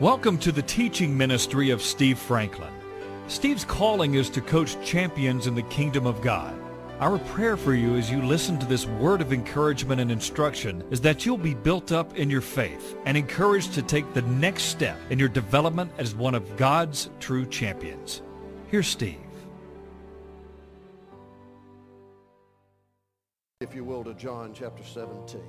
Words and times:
Welcome 0.00 0.38
to 0.38 0.52
the 0.52 0.62
teaching 0.62 1.16
ministry 1.16 1.70
of 1.70 1.82
Steve 1.82 2.20
Franklin. 2.20 2.72
Steve's 3.26 3.64
calling 3.64 4.14
is 4.14 4.30
to 4.30 4.40
coach 4.40 4.80
champions 4.86 5.48
in 5.48 5.56
the 5.56 5.62
kingdom 5.62 6.06
of 6.06 6.22
God. 6.22 6.56
Our 7.00 7.18
prayer 7.18 7.56
for 7.56 7.74
you 7.74 7.96
as 7.96 8.08
you 8.08 8.22
listen 8.22 8.60
to 8.60 8.66
this 8.66 8.86
word 8.86 9.20
of 9.20 9.32
encouragement 9.32 10.00
and 10.00 10.12
instruction 10.12 10.84
is 10.92 11.00
that 11.00 11.26
you'll 11.26 11.36
be 11.36 11.52
built 11.52 11.90
up 11.90 12.16
in 12.16 12.30
your 12.30 12.42
faith 12.42 12.96
and 13.06 13.16
encouraged 13.16 13.74
to 13.74 13.82
take 13.82 14.14
the 14.14 14.22
next 14.22 14.66
step 14.66 14.96
in 15.10 15.18
your 15.18 15.28
development 15.28 15.90
as 15.98 16.14
one 16.14 16.36
of 16.36 16.56
God's 16.56 17.10
true 17.18 17.44
champions. 17.44 18.22
Here's 18.68 18.86
Steve. 18.86 19.18
If 23.62 23.74
you 23.74 23.82
will, 23.82 24.04
to 24.04 24.14
John 24.14 24.52
chapter 24.54 24.84
17. 24.84 25.40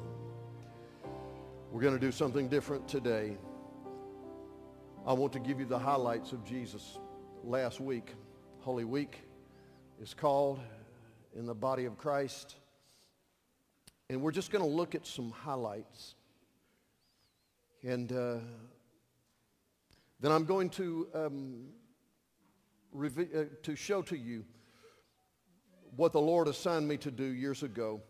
We're 1.71 1.81
going 1.81 1.93
to 1.93 1.99
do 1.99 2.11
something 2.11 2.47
different 2.47 2.87
today. 2.87 3.37
I 5.07 5.13
want 5.13 5.31
to 5.33 5.39
give 5.39 5.59
you 5.59 5.65
the 5.65 5.79
highlights 5.79 6.33
of 6.33 6.43
Jesus 6.43 6.99
last 7.43 7.79
week. 7.79 8.13
Holy 8.59 8.83
Week 8.83 9.21
is 10.01 10.13
called 10.13 10.59
in 11.35 11.45
the 11.45 11.55
body 11.55 11.85
of 11.85 11.97
Christ. 11.97 12.55
And 14.09 14.21
we're 14.21 14.33
just 14.33 14.51
going 14.51 14.63
to 14.63 14.69
look 14.69 14.95
at 14.95 15.07
some 15.07 15.31
highlights. 15.31 16.15
And 17.81 18.11
uh, 18.11 18.35
then 20.19 20.31
I'm 20.31 20.43
going 20.43 20.69
to, 20.71 21.07
um, 21.15 21.67
rev- 22.91 23.29
uh, 23.33 23.43
to 23.63 23.75
show 23.75 24.01
to 24.03 24.17
you 24.17 24.43
what 25.95 26.11
the 26.11 26.21
Lord 26.21 26.47
assigned 26.49 26.87
me 26.87 26.97
to 26.97 27.09
do 27.09 27.23
years 27.23 27.63
ago 27.63 28.01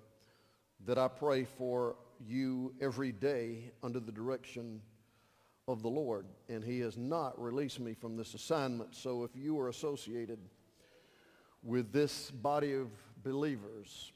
that 0.85 0.97
I 0.97 1.07
pray 1.07 1.45
for 1.45 1.97
you 2.27 2.73
every 2.81 3.11
day 3.11 3.71
under 3.83 3.99
the 3.99 4.11
direction 4.11 4.81
of 5.69 5.83
the 5.83 5.89
Lord. 5.89 6.25
And 6.49 6.63
he 6.63 6.79
has 6.79 6.97
not 6.97 7.39
released 7.41 7.79
me 7.79 7.93
from 7.93 8.17
this 8.17 8.33
assignment. 8.33 8.95
So 8.95 9.23
if 9.23 9.35
you 9.35 9.57
are 9.59 9.69
associated 9.69 10.39
with 11.63 11.91
this 11.93 12.31
body 12.31 12.73
of 12.73 12.87
believers, 13.23 14.11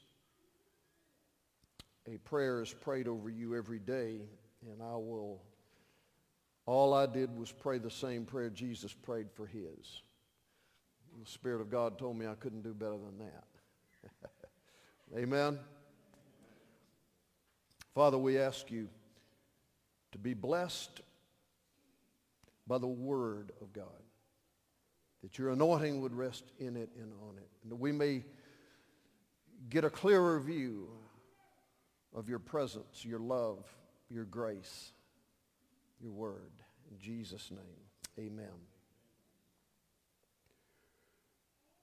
a 2.12 2.18
prayer 2.18 2.60
is 2.60 2.72
prayed 2.72 3.06
over 3.06 3.30
you 3.30 3.56
every 3.56 3.78
day. 3.78 4.20
And 4.70 4.82
I 4.82 4.96
will, 4.96 5.40
all 6.66 6.92
I 6.92 7.06
did 7.06 7.36
was 7.38 7.52
pray 7.52 7.78
the 7.78 7.90
same 7.90 8.24
prayer 8.24 8.50
Jesus 8.50 8.92
prayed 8.92 9.30
for 9.32 9.46
his. 9.46 10.02
The 11.22 11.30
Spirit 11.30 11.60
of 11.60 11.70
God 11.70 11.98
told 11.98 12.18
me 12.18 12.26
I 12.26 12.34
couldn't 12.34 12.62
do 12.62 12.74
better 12.74 12.98
than 12.98 13.18
that. 13.18 14.30
Amen. 15.16 15.60
Father, 17.94 18.18
we 18.18 18.38
ask 18.38 18.72
you 18.72 18.88
to 20.10 20.18
be 20.18 20.34
blessed 20.34 21.00
by 22.66 22.78
the 22.78 22.86
word 22.86 23.52
of 23.60 23.72
God, 23.72 23.84
that 25.22 25.38
your 25.38 25.50
anointing 25.50 26.00
would 26.00 26.14
rest 26.14 26.52
in 26.58 26.76
it 26.76 26.90
and 26.96 27.12
on 27.28 27.36
it, 27.36 27.48
and 27.62 27.72
that 27.72 27.76
we 27.76 27.92
may 27.92 28.24
get 29.68 29.84
a 29.84 29.90
clearer 29.90 30.38
view 30.40 30.88
of 32.14 32.28
your 32.28 32.38
presence, 32.38 33.04
your 33.04 33.18
love, 33.18 33.64
your 34.08 34.24
grace, 34.24 34.92
your 36.00 36.12
word. 36.12 36.52
In 36.90 36.98
Jesus' 36.98 37.50
name, 37.50 38.26
amen. 38.26 38.52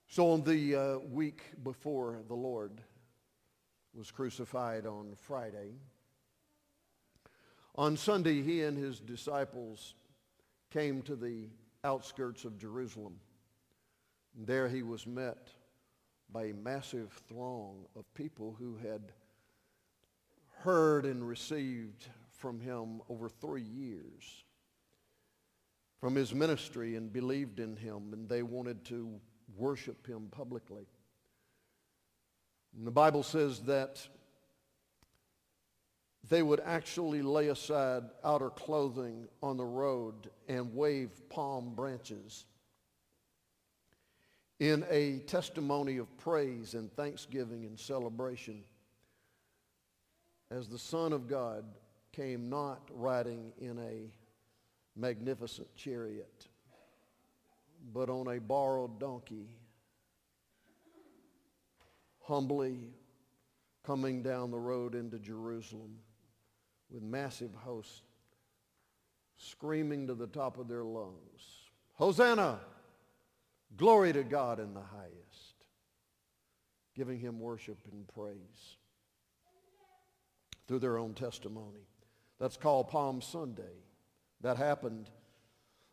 So 0.07 0.31
on 0.31 0.43
the 0.43 0.75
uh, 0.75 0.97
week 0.99 1.41
before 1.63 2.19
the 2.27 2.35
Lord 2.35 2.81
was 3.93 4.11
crucified 4.11 4.85
on 4.85 5.15
Friday, 5.17 5.71
on 7.75 7.95
Sunday, 7.95 8.41
he 8.41 8.61
and 8.63 8.77
his 8.77 8.99
disciples 8.99 9.95
came 10.71 11.01
to 11.03 11.15
the 11.15 11.49
outskirts 11.83 12.45
of 12.45 12.57
Jerusalem. 12.57 13.15
There 14.35 14.67
he 14.67 14.81
was 14.81 15.05
met 15.05 15.49
by 16.31 16.45
a 16.45 16.53
massive 16.53 17.11
throng 17.27 17.85
of 17.95 18.11
people 18.13 18.55
who 18.57 18.77
had 18.77 19.11
heard 20.59 21.05
and 21.05 21.27
received 21.27 22.07
from 22.29 22.59
him 22.59 23.01
over 23.09 23.27
three 23.29 23.61
years 23.61 24.43
from 25.99 26.15
his 26.15 26.33
ministry 26.33 26.95
and 26.95 27.13
believed 27.13 27.59
in 27.59 27.75
him, 27.75 28.11
and 28.11 28.27
they 28.27 28.41
wanted 28.41 28.83
to 28.85 29.19
worship 29.55 30.07
him 30.07 30.27
publicly. 30.31 30.87
And 32.75 32.87
the 32.87 32.91
Bible 32.91 33.21
says 33.21 33.59
that 33.61 34.07
they 36.29 36.43
would 36.43 36.61
actually 36.61 37.21
lay 37.21 37.47
aside 37.47 38.03
outer 38.23 38.49
clothing 38.49 39.27
on 39.41 39.57
the 39.57 39.65
road 39.65 40.29
and 40.47 40.73
wave 40.75 41.09
palm 41.29 41.73
branches 41.75 42.45
in 44.59 44.85
a 44.89 45.19
testimony 45.19 45.97
of 45.97 46.15
praise 46.17 46.75
and 46.75 46.93
thanksgiving 46.93 47.65
and 47.65 47.79
celebration. 47.79 48.63
As 50.51 50.67
the 50.67 50.77
Son 50.77 51.13
of 51.13 51.27
God 51.27 51.65
came 52.11 52.49
not 52.49 52.87
riding 52.93 53.53
in 53.57 53.79
a 53.79 54.11
magnificent 54.95 55.73
chariot, 55.75 56.47
but 57.91 58.09
on 58.09 58.27
a 58.27 58.39
borrowed 58.39 58.99
donkey, 58.99 59.49
humbly 62.21 62.77
coming 63.83 64.21
down 64.21 64.51
the 64.51 64.59
road 64.59 64.93
into 64.93 65.17
Jerusalem 65.17 65.97
with 66.91 67.03
massive 67.03 67.53
hosts 67.55 68.01
screaming 69.37 70.07
to 70.07 70.13
the 70.13 70.27
top 70.27 70.57
of 70.57 70.67
their 70.67 70.83
lungs, 70.83 71.61
Hosanna! 71.93 72.59
Glory 73.77 74.11
to 74.13 74.23
God 74.23 74.59
in 74.59 74.73
the 74.73 74.81
highest. 74.81 75.67
Giving 76.95 77.19
him 77.19 77.39
worship 77.39 77.77
and 77.91 78.07
praise 78.07 78.77
through 80.67 80.79
their 80.79 80.97
own 80.97 81.13
testimony. 81.13 81.87
That's 82.39 82.57
called 82.57 82.89
Palm 82.89 83.21
Sunday. 83.21 83.85
That 84.41 84.57
happened 84.57 85.09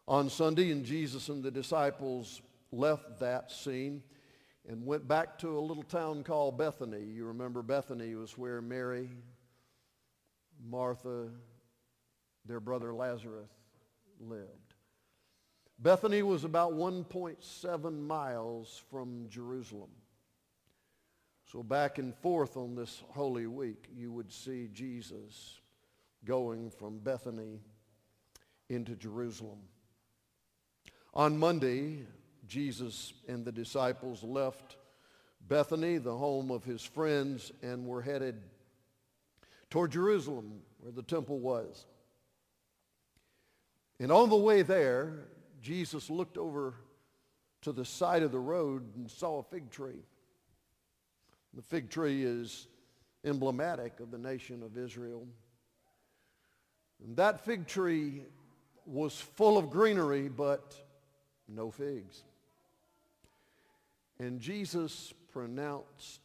on 0.09 0.31
Sunday, 0.31 0.71
and 0.71 0.85
Jesus 0.85 1.29
and 1.29 1.43
the 1.43 1.51
disciples 1.51 2.41
left 2.73 3.21
that 3.21 3.51
scene 3.51 4.03
and 4.69 4.85
went 4.85 5.07
back 5.07 5.39
to 5.39 5.59
a 5.59 5.61
little 5.61 5.83
town 5.83 6.25
called 6.25 6.59
Bethany. 6.59 7.05
You 7.05 7.27
remember 7.27 7.63
Bethany 7.63 8.15
was 8.15 8.37
where 8.37 8.61
Mary, 8.61 9.11
Martha, 10.65 11.29
their 12.45 12.61
brother 12.61 12.95
Lazarus 12.95 13.51
lived. 14.21 14.75
Bethany 15.79 16.23
was 16.23 16.45
about 16.45 16.73
1.7 16.73 18.01
miles 18.01 18.83
from 18.91 19.27
Jerusalem. 19.29 19.91
So 21.53 21.63
back 21.63 21.99
and 21.99 22.15
forth 22.17 22.57
on 22.57 22.75
this 22.75 23.03
Holy 23.11 23.47
Week, 23.47 23.89
you 23.95 24.13
would 24.13 24.33
see 24.33 24.69
Jesus 24.73 25.61
going 26.25 26.71
from 26.71 26.99
Bethany 26.99 27.61
into 28.69 28.97
Jerusalem. 28.97 29.61
On 31.15 31.39
Monday, 31.39 32.01
Jesus 32.47 33.15
and 33.29 33.45
the 33.45 33.53
disciples 33.53 34.23
left 34.23 34.77
Bethany, 35.47 35.99
the 35.99 36.17
home 36.17 36.51
of 36.51 36.65
his 36.65 36.83
friends, 36.83 37.53
and 37.63 37.87
were 37.87 38.03
headed 38.03 38.43
toward 39.71 39.93
Jerusalem, 39.93 40.61
where 40.81 40.93
the 40.93 41.03
temple 41.03 41.39
was. 41.39 41.85
And 44.01 44.13
on 44.13 44.31
the 44.31 44.37
way 44.37 44.63
there, 44.63 45.27
Jesus 45.61 46.09
looked 46.09 46.39
over 46.39 46.75
to 47.63 47.73
the 47.73 47.85
side 47.85 48.23
of 48.23 48.33
the 48.33 48.39
road 48.39 48.95
and 48.97 49.11
saw 49.11 49.39
a 49.39 49.43
fig 49.43 49.71
tree. 49.71 50.05
The 51.55 51.63
fig 51.63 51.91
tree 51.91 52.23
is 52.23 52.69
emblematic 53.25 54.01
of 54.01 54.11
the 54.11 54.19
nation 54.19 54.63
of 54.63 54.79
Israel. 54.79 55.27
And 57.05 57.17
that 57.17 57.45
fig 57.45 57.67
tree 57.67 58.23
was 58.87 59.21
full 59.21 59.59
of 59.59 59.71
greenery, 59.71 60.29
but 60.29 60.75
no 61.49 61.71
figs. 61.71 62.23
And 64.19 64.41
Jesus 64.41 65.13
pronounced 65.33 66.21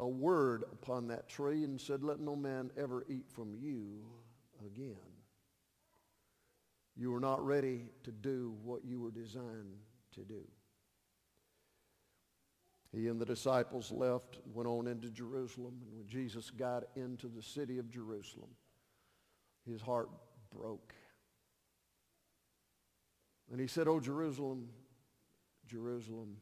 a 0.00 0.06
word 0.06 0.64
upon 0.72 1.08
that 1.08 1.28
tree 1.28 1.64
and 1.64 1.80
said, 1.80 2.02
Let 2.02 2.20
no 2.20 2.34
man 2.34 2.70
ever 2.76 3.04
eat 3.08 3.26
from 3.28 3.54
you 3.54 4.04
again. 4.64 4.96
You 6.96 7.10
were 7.10 7.20
not 7.20 7.44
ready 7.44 7.86
to 8.04 8.12
do 8.12 8.54
what 8.62 8.84
you 8.84 9.00
were 9.00 9.10
designed 9.10 9.76
to 10.14 10.20
do. 10.20 10.42
He 12.92 13.08
and 13.08 13.20
the 13.20 13.26
disciples 13.26 13.90
left, 13.90 14.38
went 14.52 14.68
on 14.68 14.86
into 14.86 15.10
Jerusalem, 15.10 15.80
and 15.82 15.98
when 15.98 16.06
Jesus 16.06 16.50
got 16.50 16.84
into 16.94 17.26
the 17.26 17.42
city 17.42 17.78
of 17.78 17.90
Jerusalem, 17.90 18.50
his 19.68 19.80
heart 19.80 20.08
broke. 20.54 20.94
And 23.50 23.60
he 23.60 23.66
said, 23.66 23.88
Oh, 23.88 23.98
Jerusalem, 23.98 24.68
Jerusalem, 25.66 26.36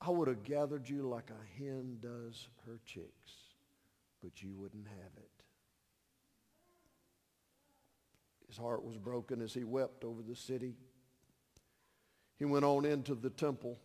I 0.00 0.10
would 0.10 0.28
have 0.28 0.44
gathered 0.44 0.88
you 0.88 1.08
like 1.08 1.30
a 1.30 1.58
hen 1.62 1.98
does 2.00 2.48
her 2.66 2.80
chicks, 2.86 3.32
but 4.22 4.42
you 4.42 4.52
wouldn't 4.54 4.86
have 4.86 5.12
it. 5.16 5.30
His 8.48 8.56
heart 8.56 8.82
was 8.82 8.96
broken 8.96 9.42
as 9.42 9.52
he 9.52 9.62
wept 9.62 10.04
over 10.04 10.22
the 10.22 10.34
city. 10.34 10.74
He 12.38 12.46
went 12.46 12.64
on 12.64 12.84
into 12.84 13.14
the 13.14 13.30
temple. 13.30 13.78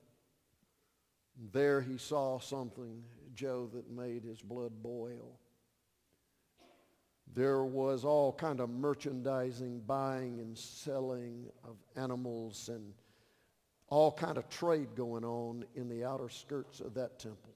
There 1.52 1.82
he 1.82 1.98
saw 1.98 2.40
something, 2.40 3.04
Joe, 3.34 3.70
that 3.74 3.92
made 3.92 4.24
his 4.24 4.42
blood 4.42 4.72
boil. 4.82 5.38
There 7.34 7.66
was 7.66 8.06
all 8.06 8.32
kind 8.32 8.62
of 8.62 8.70
merchandising, 8.70 9.82
buying 9.82 10.40
and 10.40 10.58
selling 10.58 11.48
of 11.66 11.76
animals 11.98 12.70
and 12.70 12.94
all 13.88 14.12
kind 14.12 14.38
of 14.38 14.50
trade 14.50 14.90
going 14.96 15.24
on 15.24 15.66
in 15.76 15.88
the 15.88 16.04
outer 16.04 16.30
skirts 16.30 16.80
of 16.80 16.94
that 16.96 17.20
temple. 17.20 17.54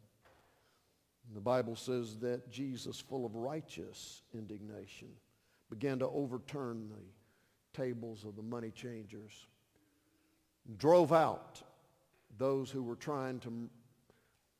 And 1.27 1.35
the 1.35 1.41
Bible 1.41 1.75
says 1.75 2.17
that 2.17 2.49
Jesus, 2.49 2.99
full 2.99 3.25
of 3.25 3.35
righteous 3.35 4.23
indignation, 4.33 5.09
began 5.69 5.99
to 5.99 6.07
overturn 6.07 6.89
the 6.89 7.77
tables 7.79 8.25
of 8.25 8.35
the 8.35 8.41
money 8.41 8.71
changers, 8.71 9.47
drove 10.77 11.13
out 11.13 11.61
those 12.37 12.71
who 12.71 12.83
were 12.83 12.95
trying 12.95 13.39
to 13.39 13.69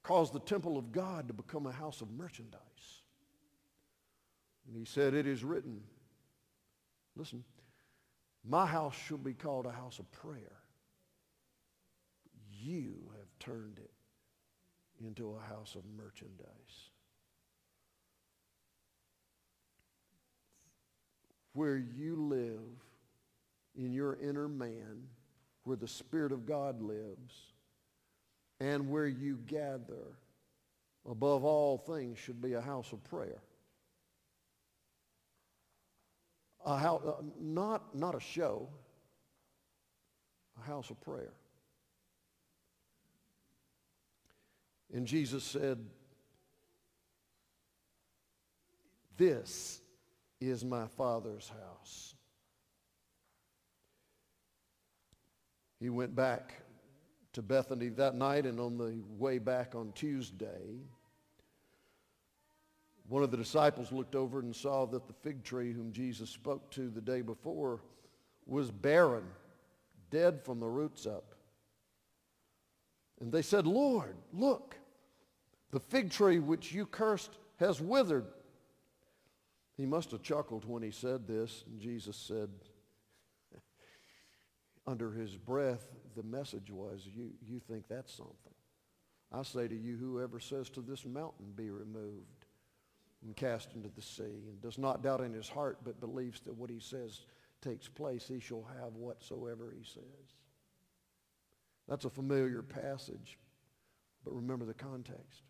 cause 0.04 0.32
the 0.32 0.40
temple 0.40 0.78
of 0.78 0.92
God 0.92 1.28
to 1.28 1.34
become 1.34 1.66
a 1.66 1.72
house 1.72 2.02
of 2.02 2.12
merchandise. 2.12 2.60
And 4.68 4.78
he 4.78 4.86
said, 4.86 5.14
it 5.14 5.26
is 5.26 5.44
written, 5.44 5.82
listen, 7.16 7.44
my 8.48 8.66
house 8.66 8.96
shall 9.08 9.18
be 9.18 9.34
called 9.34 9.66
a 9.66 9.72
house 9.72 10.00
of 10.00 10.12
prayer. 10.12 10.59
You 12.62 12.96
have 13.18 13.28
turned 13.40 13.80
it 13.80 13.92
into 15.04 15.32
a 15.32 15.54
house 15.54 15.76
of 15.76 15.84
merchandise. 15.98 16.90
Where 21.54 21.78
you 21.78 22.16
live 22.16 22.60
in 23.76 23.94
your 23.94 24.18
inner 24.22 24.48
man, 24.48 25.08
where 25.64 25.78
the 25.78 25.88
Spirit 25.88 26.32
of 26.32 26.46
God 26.46 26.82
lives, 26.82 27.34
and 28.60 28.90
where 28.90 29.08
you 29.08 29.40
gather, 29.48 30.18
above 31.10 31.44
all 31.46 31.78
things, 31.78 32.18
should 32.18 32.42
be 32.42 32.54
a 32.54 32.62
house 32.62 32.92
of 32.92 33.04
prayer. 33.06 33.42
A 36.66 36.78
house, 36.78 37.02
uh, 37.06 37.22
not, 37.40 37.96
not 37.96 38.16
a 38.16 38.20
show, 38.20 38.68
a 40.62 40.68
house 40.68 40.90
of 40.90 41.00
prayer. 41.02 41.32
And 44.94 45.06
Jesus 45.06 45.44
said, 45.44 45.78
this 49.18 49.82
is 50.40 50.64
my 50.64 50.88
Father's 50.88 51.50
house. 51.50 52.16
He 55.80 55.90
went 55.90 56.16
back 56.16 56.54
to 57.34 57.42
Bethany 57.42 57.90
that 57.90 58.16
night 58.16 58.46
and 58.46 58.60
on 58.60 58.78
the 58.78 58.98
way 59.18 59.38
back 59.38 59.76
on 59.76 59.92
Tuesday, 59.94 60.80
one 63.08 63.24
of 63.24 63.32
the 63.32 63.38
disciples 63.38 63.92
looked 63.92 64.16
over 64.16 64.40
and 64.40 64.56
saw 64.56 64.86
that 64.88 65.08
the 65.08 65.14
fig 65.14 65.44
tree 65.44 65.74
whom 65.74 65.92
Jesus 65.92 66.30
spoke 66.30 66.70
to 66.72 66.90
the 66.90 67.02
day 67.02 67.22
before 67.22 67.82
was 68.46 68.72
barren, 68.72 69.24
dead 70.12 70.44
from 70.44 70.60
the 70.60 70.68
roots 70.68 71.06
up. 71.06 71.36
And 73.20 73.32
they 73.32 73.42
said, 73.42 73.68
Lord, 73.68 74.16
look, 74.32 74.76
the 75.72 75.80
fig 75.80 76.12
tree 76.12 76.40
which 76.40 76.72
you 76.72 76.86
cursed 76.86 77.38
has 77.58 77.82
withered. 77.82 78.26
He 79.78 79.86
must 79.86 80.12
have 80.12 80.22
chuckled 80.22 80.66
when 80.66 80.84
he 80.84 80.92
said 80.92 81.28
this. 81.28 81.64
And 81.68 81.80
Jesus 81.80 82.18
said, 82.18 82.50
under 84.88 85.12
his 85.12 85.36
breath, 85.36 85.88
the 86.16 86.24
message 86.24 86.72
was, 86.72 87.08
you, 87.14 87.32
you 87.46 87.60
think 87.60 87.88
that's 87.88 88.14
something. 88.14 88.36
I 89.32 89.44
say 89.44 89.68
to 89.68 89.76
you, 89.76 89.96
whoever 89.96 90.40
says 90.40 90.70
to 90.72 90.82
this 90.82 91.06
mountain, 91.06 91.54
be 91.56 91.70
removed 91.70 92.46
and 93.24 93.36
cast 93.36 93.74
into 93.76 93.90
the 93.90 94.02
sea, 94.02 94.24
and 94.48 94.62
does 94.62 94.78
not 94.78 95.04
doubt 95.04 95.22
in 95.22 95.34
his 95.34 95.50
heart, 95.50 95.80
but 95.84 96.00
believes 96.00 96.40
that 96.42 96.56
what 96.56 96.70
he 96.70 96.80
says 96.80 97.26
takes 97.62 97.88
place, 97.88 98.26
he 98.28 98.40
shall 98.40 98.66
have 98.82 98.96
whatsoever 98.96 99.74
he 99.78 99.84
says. 99.84 100.36
That's 101.88 102.06
a 102.06 102.10
familiar 102.10 102.62
passage, 102.62 103.38
but 104.24 104.34
remember 104.34 104.66
the 104.66 104.74
context. 104.74 105.44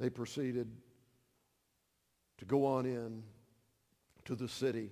They 0.00 0.08
proceeded 0.08 0.66
to 2.38 2.44
go 2.46 2.64
on 2.64 2.86
in 2.86 3.22
to 4.24 4.34
the 4.34 4.48
city 4.48 4.90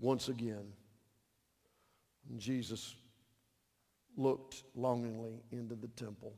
once 0.00 0.28
again. 0.28 0.72
And 2.28 2.40
Jesus 2.40 2.96
looked 4.16 4.64
longingly 4.74 5.40
into 5.52 5.76
the 5.76 5.86
temple, 5.88 6.34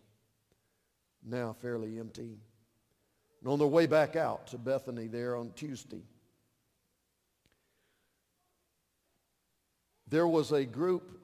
now 1.25 1.55
fairly 1.55 1.99
empty. 1.99 2.37
And 3.41 3.51
on 3.51 3.59
their 3.59 3.67
way 3.67 3.87
back 3.87 4.15
out 4.15 4.49
to 4.49 4.59
Bethany 4.59 5.07
there 5.07 5.35
on 5.35 5.51
Tuesday, 5.57 6.03
there 10.07 10.29
was 10.29 10.53
a 10.53 10.67
group 10.67 11.19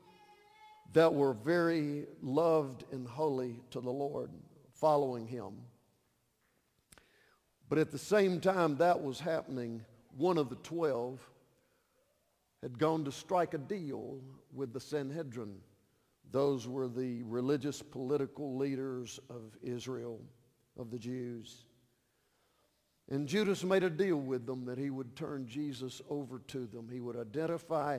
that 0.95 1.13
were 1.13 1.35
very 1.35 2.07
loved 2.23 2.85
and 2.93 3.07
holy 3.07 3.61
to 3.73 3.81
the 3.83 3.91
Lord, 3.91 4.31
following 4.73 5.27
him. 5.27 5.53
But 7.69 7.79
at 7.79 7.91
the 7.91 7.99
same 7.99 8.41
time 8.41 8.77
that 8.77 9.03
was 9.03 9.19
happening, 9.19 9.85
one 10.17 10.39
of 10.39 10.49
the 10.49 10.57
twelve 10.57 11.21
had 12.63 12.79
gone 12.79 13.05
to 13.05 13.13
strike 13.13 13.55
a 13.55 13.59
deal 13.59 14.21
with 14.53 14.73
the 14.73 14.81
Sanhedrin. 14.81 15.57
Those 16.31 16.67
were 16.67 16.89
the 16.89 17.23
religious 17.25 17.83
political 17.83 18.57
leaders 18.57 19.21
of 19.31 19.57
Israel, 19.63 20.21
of 20.79 20.91
the 20.91 20.99
Jews. 20.99 21.65
And 23.09 23.29
Judas 23.29 23.63
made 23.63 23.85
a 23.85 23.91
deal 23.91 24.17
with 24.17 24.47
them 24.47 24.65
that 24.65 24.79
he 24.79 24.91
would 24.91 25.15
turn 25.15 25.47
Jesus 25.47 26.03
over 26.11 26.41
to 26.49 26.67
them. 26.67 26.89
He 26.91 27.01
would 27.01 27.17
identify, 27.17 27.99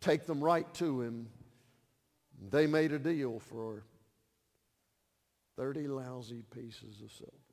take 0.00 0.26
them 0.26 0.42
right 0.42 0.72
to 0.74 1.00
him. 1.00 1.28
They 2.50 2.66
made 2.66 2.92
a 2.92 2.98
deal 2.98 3.40
for 3.40 3.84
30 5.56 5.88
lousy 5.88 6.42
pieces 6.54 7.02
of 7.02 7.10
silver. 7.10 7.49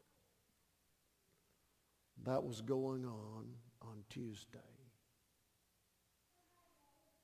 That 2.26 2.44
was 2.44 2.62
going 2.62 3.06
on 3.06 3.46
on 3.82 4.04
Tuesday 4.10 4.60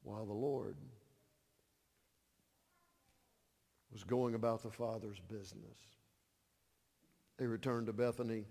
while 0.04 0.26
the 0.26 0.34
Lord 0.34 0.76
was 3.92 4.04
going 4.04 4.36
about 4.36 4.64
the 4.64 4.72
Father's 4.72 5.20
business. 5.20 5.78
They 7.38 7.48
returned 7.48 7.88
to 7.88 7.94
Bethany, 7.94 8.46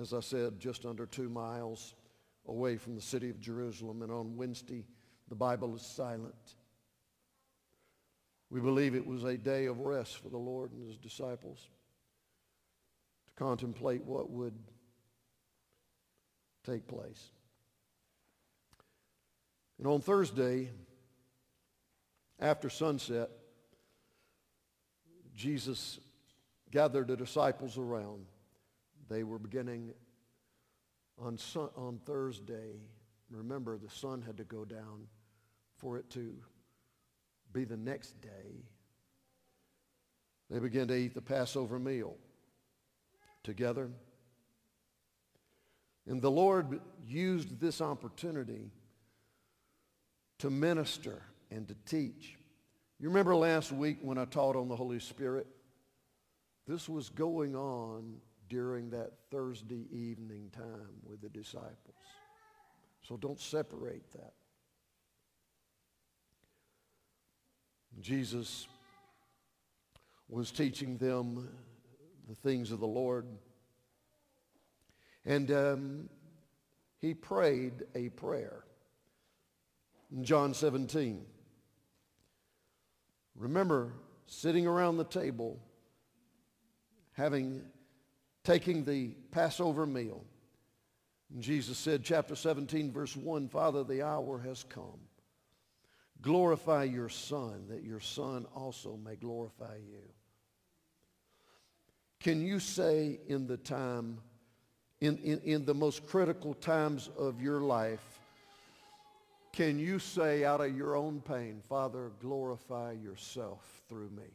as 0.00 0.12
I 0.12 0.20
said, 0.20 0.58
just 0.58 0.84
under 0.84 1.06
two 1.06 1.28
miles 1.28 1.94
away 2.46 2.76
from 2.76 2.94
the 2.94 3.00
city 3.00 3.30
of 3.30 3.40
Jerusalem. 3.40 4.02
And 4.02 4.10
on 4.10 4.36
Wednesday, 4.36 4.84
the 5.28 5.34
Bible 5.34 5.74
is 5.74 5.82
silent. 5.82 6.54
We 8.50 8.60
believe 8.60 8.94
it 8.94 9.06
was 9.06 9.24
a 9.24 9.36
day 9.36 9.66
of 9.66 9.80
rest 9.80 10.18
for 10.18 10.28
the 10.28 10.38
Lord 10.38 10.72
and 10.72 10.86
his 10.86 10.96
disciples 10.96 11.68
to 13.26 13.32
contemplate 13.34 14.04
what 14.04 14.30
would 14.30 14.54
take 16.66 16.86
place. 16.86 17.30
And 19.78 19.86
on 19.86 20.00
Thursday, 20.00 20.70
after 22.40 22.68
sunset, 22.68 23.30
Jesus 25.34 26.00
gathered 26.70 27.08
the 27.08 27.16
disciples 27.16 27.78
around. 27.78 28.26
They 29.08 29.22
were 29.22 29.38
beginning 29.38 29.92
on, 31.22 31.38
sun, 31.38 31.68
on 31.76 32.00
Thursday. 32.04 32.80
Remember, 33.30 33.78
the 33.78 33.90
sun 33.90 34.22
had 34.22 34.36
to 34.38 34.44
go 34.44 34.64
down 34.64 35.06
for 35.76 35.98
it 35.98 36.08
to 36.10 36.34
be 37.52 37.64
the 37.64 37.76
next 37.76 38.20
day. 38.20 38.64
They 40.50 40.58
began 40.58 40.88
to 40.88 40.94
eat 40.94 41.14
the 41.14 41.22
Passover 41.22 41.78
meal 41.78 42.16
together. 43.42 43.90
And 46.06 46.22
the 46.22 46.30
Lord 46.30 46.80
used 47.04 47.58
this 47.60 47.80
opportunity 47.80 48.70
to 50.38 50.50
minister 50.50 51.22
and 51.50 51.66
to 51.68 51.74
teach. 51.86 52.36
You 52.98 53.08
remember 53.08 53.34
last 53.34 53.72
week 53.72 53.98
when 54.02 54.18
I 54.18 54.24
taught 54.24 54.56
on 54.56 54.68
the 54.68 54.76
Holy 54.76 55.00
Spirit? 55.00 55.46
This 56.66 56.88
was 56.88 57.08
going 57.08 57.54
on 57.54 58.16
during 58.48 58.90
that 58.90 59.12
Thursday 59.30 59.86
evening 59.90 60.50
time 60.52 61.00
with 61.04 61.20
the 61.20 61.28
disciples. 61.28 61.96
So 63.02 63.16
don't 63.16 63.40
separate 63.40 64.10
that. 64.12 64.32
Jesus 68.00 68.66
was 70.28 70.50
teaching 70.50 70.96
them 70.98 71.48
the 72.28 72.34
things 72.34 72.70
of 72.72 72.80
the 72.80 72.86
Lord. 72.86 73.26
And 75.26 75.50
um, 75.50 76.08
he 77.00 77.12
prayed 77.12 77.82
a 77.94 78.08
prayer. 78.10 78.64
In 80.12 80.24
John 80.24 80.54
17, 80.54 81.26
remember 83.34 83.92
sitting 84.26 84.66
around 84.66 84.96
the 84.96 85.04
table, 85.04 85.58
having 87.12 87.62
taking 88.44 88.84
the 88.84 89.08
Passover 89.32 89.84
meal. 89.84 90.24
And 91.34 91.42
Jesus 91.42 91.76
said, 91.76 92.04
chapter 92.04 92.36
17, 92.36 92.92
verse 92.92 93.16
1, 93.16 93.48
Father, 93.48 93.82
the 93.82 94.02
hour 94.02 94.38
has 94.38 94.62
come. 94.62 95.00
Glorify 96.22 96.84
your 96.84 97.08
Son, 97.08 97.66
that 97.68 97.82
your 97.82 97.98
Son 97.98 98.46
also 98.54 98.96
may 99.04 99.16
glorify 99.16 99.76
you. 99.76 100.02
Can 102.20 102.40
you 102.46 102.60
say 102.60 103.18
in 103.26 103.48
the 103.48 103.56
time, 103.56 104.18
in, 105.00 105.18
in, 105.18 105.40
in 105.44 105.64
the 105.64 105.74
most 105.74 106.06
critical 106.06 106.54
times 106.54 107.10
of 107.18 107.40
your 107.40 107.60
life, 107.60 108.18
can 109.52 109.78
you 109.78 109.98
say 109.98 110.44
out 110.44 110.60
of 110.60 110.76
your 110.76 110.96
own 110.96 111.20
pain, 111.20 111.60
Father, 111.68 112.10
glorify 112.20 112.92
yourself 112.92 113.82
through 113.88 114.10
me? 114.10 114.28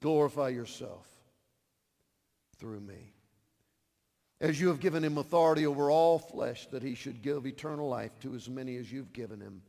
Glorify 0.00 0.48
yourself 0.50 1.08
through 2.58 2.80
me. 2.80 3.12
As 4.40 4.60
you 4.60 4.68
have 4.68 4.78
given 4.78 5.02
him 5.02 5.18
authority 5.18 5.66
over 5.66 5.90
all 5.90 6.20
flesh, 6.20 6.66
that 6.66 6.84
he 6.84 6.94
should 6.94 7.22
give 7.22 7.46
eternal 7.46 7.88
life 7.88 8.12
to 8.20 8.34
as 8.34 8.48
many 8.48 8.76
as 8.76 8.92
you've 8.92 9.12
given 9.12 9.40
him. 9.40 9.60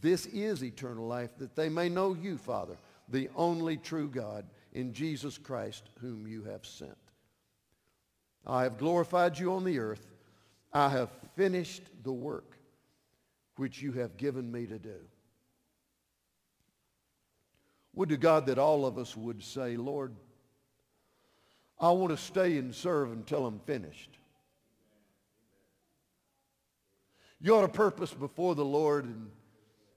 This 0.00 0.26
is 0.26 0.64
eternal 0.64 1.06
life, 1.06 1.30
that 1.38 1.54
they 1.54 1.68
may 1.68 1.88
know 1.88 2.14
you, 2.14 2.36
Father, 2.36 2.76
the 3.10 3.28
only 3.36 3.76
true 3.76 4.08
God, 4.08 4.46
in 4.72 4.92
Jesus 4.92 5.36
Christ, 5.36 5.88
whom 6.00 6.26
you 6.26 6.44
have 6.44 6.64
sent. 6.64 6.96
I 8.46 8.62
have 8.62 8.78
glorified 8.78 9.38
you 9.38 9.52
on 9.52 9.64
the 9.64 9.78
earth. 9.78 10.06
I 10.72 10.88
have 10.88 11.10
finished 11.36 11.82
the 12.02 12.12
work 12.12 12.56
which 13.56 13.82
you 13.82 13.92
have 13.92 14.16
given 14.16 14.50
me 14.50 14.66
to 14.66 14.78
do. 14.78 14.96
Would 17.94 18.10
to 18.10 18.16
God 18.16 18.46
that 18.46 18.58
all 18.58 18.86
of 18.86 18.96
us 18.96 19.16
would 19.16 19.42
say, 19.42 19.76
Lord, 19.76 20.14
I 21.78 21.90
want 21.90 22.10
to 22.10 22.16
stay 22.16 22.56
and 22.56 22.74
serve 22.74 23.10
until 23.10 23.46
I'm 23.46 23.58
finished. 23.60 24.18
You 27.40 27.56
ought 27.56 27.62
to 27.62 27.68
purpose 27.68 28.12
before 28.12 28.54
the 28.54 28.64
Lord 28.64 29.06
and, 29.06 29.30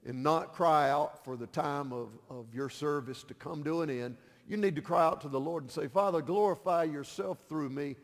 and 0.06 0.22
not 0.22 0.52
cry 0.52 0.90
out 0.90 1.24
for 1.24 1.36
the 1.36 1.46
time 1.46 1.92
of, 1.92 2.08
of 2.28 2.46
your 2.54 2.68
service 2.68 3.22
to 3.24 3.34
come 3.34 3.64
to 3.64 3.82
an 3.82 3.90
end. 3.90 4.16
You 4.46 4.56
need 4.56 4.76
to 4.76 4.82
cry 4.82 5.04
out 5.04 5.22
to 5.22 5.28
the 5.28 5.40
Lord 5.40 5.62
and 5.62 5.70
say, 5.70 5.88
Father, 5.88 6.20
glorify 6.20 6.84
yourself 6.84 7.38
through 7.48 7.70
me. 7.70 7.96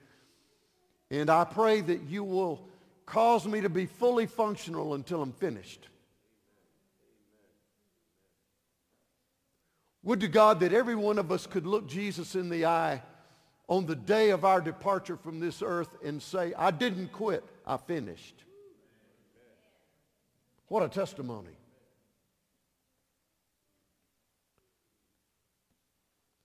And 1.10 1.28
I 1.28 1.44
pray 1.44 1.80
that 1.82 2.02
you 2.02 2.24
will 2.24 2.66
cause 3.04 3.46
me 3.46 3.60
to 3.60 3.68
be 3.68 3.86
fully 3.86 4.26
functional 4.26 4.94
until 4.94 5.20
I'm 5.20 5.32
finished. 5.32 5.88
Would 10.02 10.20
to 10.20 10.28
God 10.28 10.60
that 10.60 10.72
every 10.72 10.94
one 10.94 11.18
of 11.18 11.30
us 11.30 11.46
could 11.46 11.66
look 11.66 11.86
Jesus 11.86 12.34
in 12.34 12.48
the 12.48 12.64
eye 12.64 13.02
on 13.68 13.84
the 13.84 13.96
day 13.96 14.30
of 14.30 14.44
our 14.44 14.60
departure 14.60 15.16
from 15.16 15.40
this 15.40 15.62
earth 15.62 15.90
and 16.02 16.22
say, 16.22 16.54
I 16.56 16.70
didn't 16.70 17.12
quit, 17.12 17.44
I 17.66 17.76
finished. 17.76 18.44
What 20.68 20.82
a 20.82 20.88
testimony. 20.88 21.59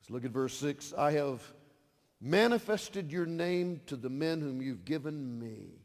Let's 0.06 0.14
look 0.14 0.26
at 0.26 0.32
verse 0.32 0.54
6. 0.60 0.94
I 0.96 1.14
have 1.14 1.42
manifested 2.22 3.12
your 3.12 3.26
name 3.26 3.82
to 3.88 3.96
the 3.96 4.10
men 4.10 4.40
whom 4.40 4.62
you've 4.62 4.86
given 4.86 5.40
me. 5.40 5.80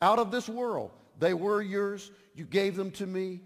Out 0.00 0.18
of 0.18 0.30
this 0.30 0.48
world, 0.48 0.90
they 1.18 1.34
were 1.34 1.60
yours. 1.60 2.10
You 2.34 2.46
gave 2.46 2.76
them 2.76 2.90
to 2.92 3.06
me, 3.06 3.42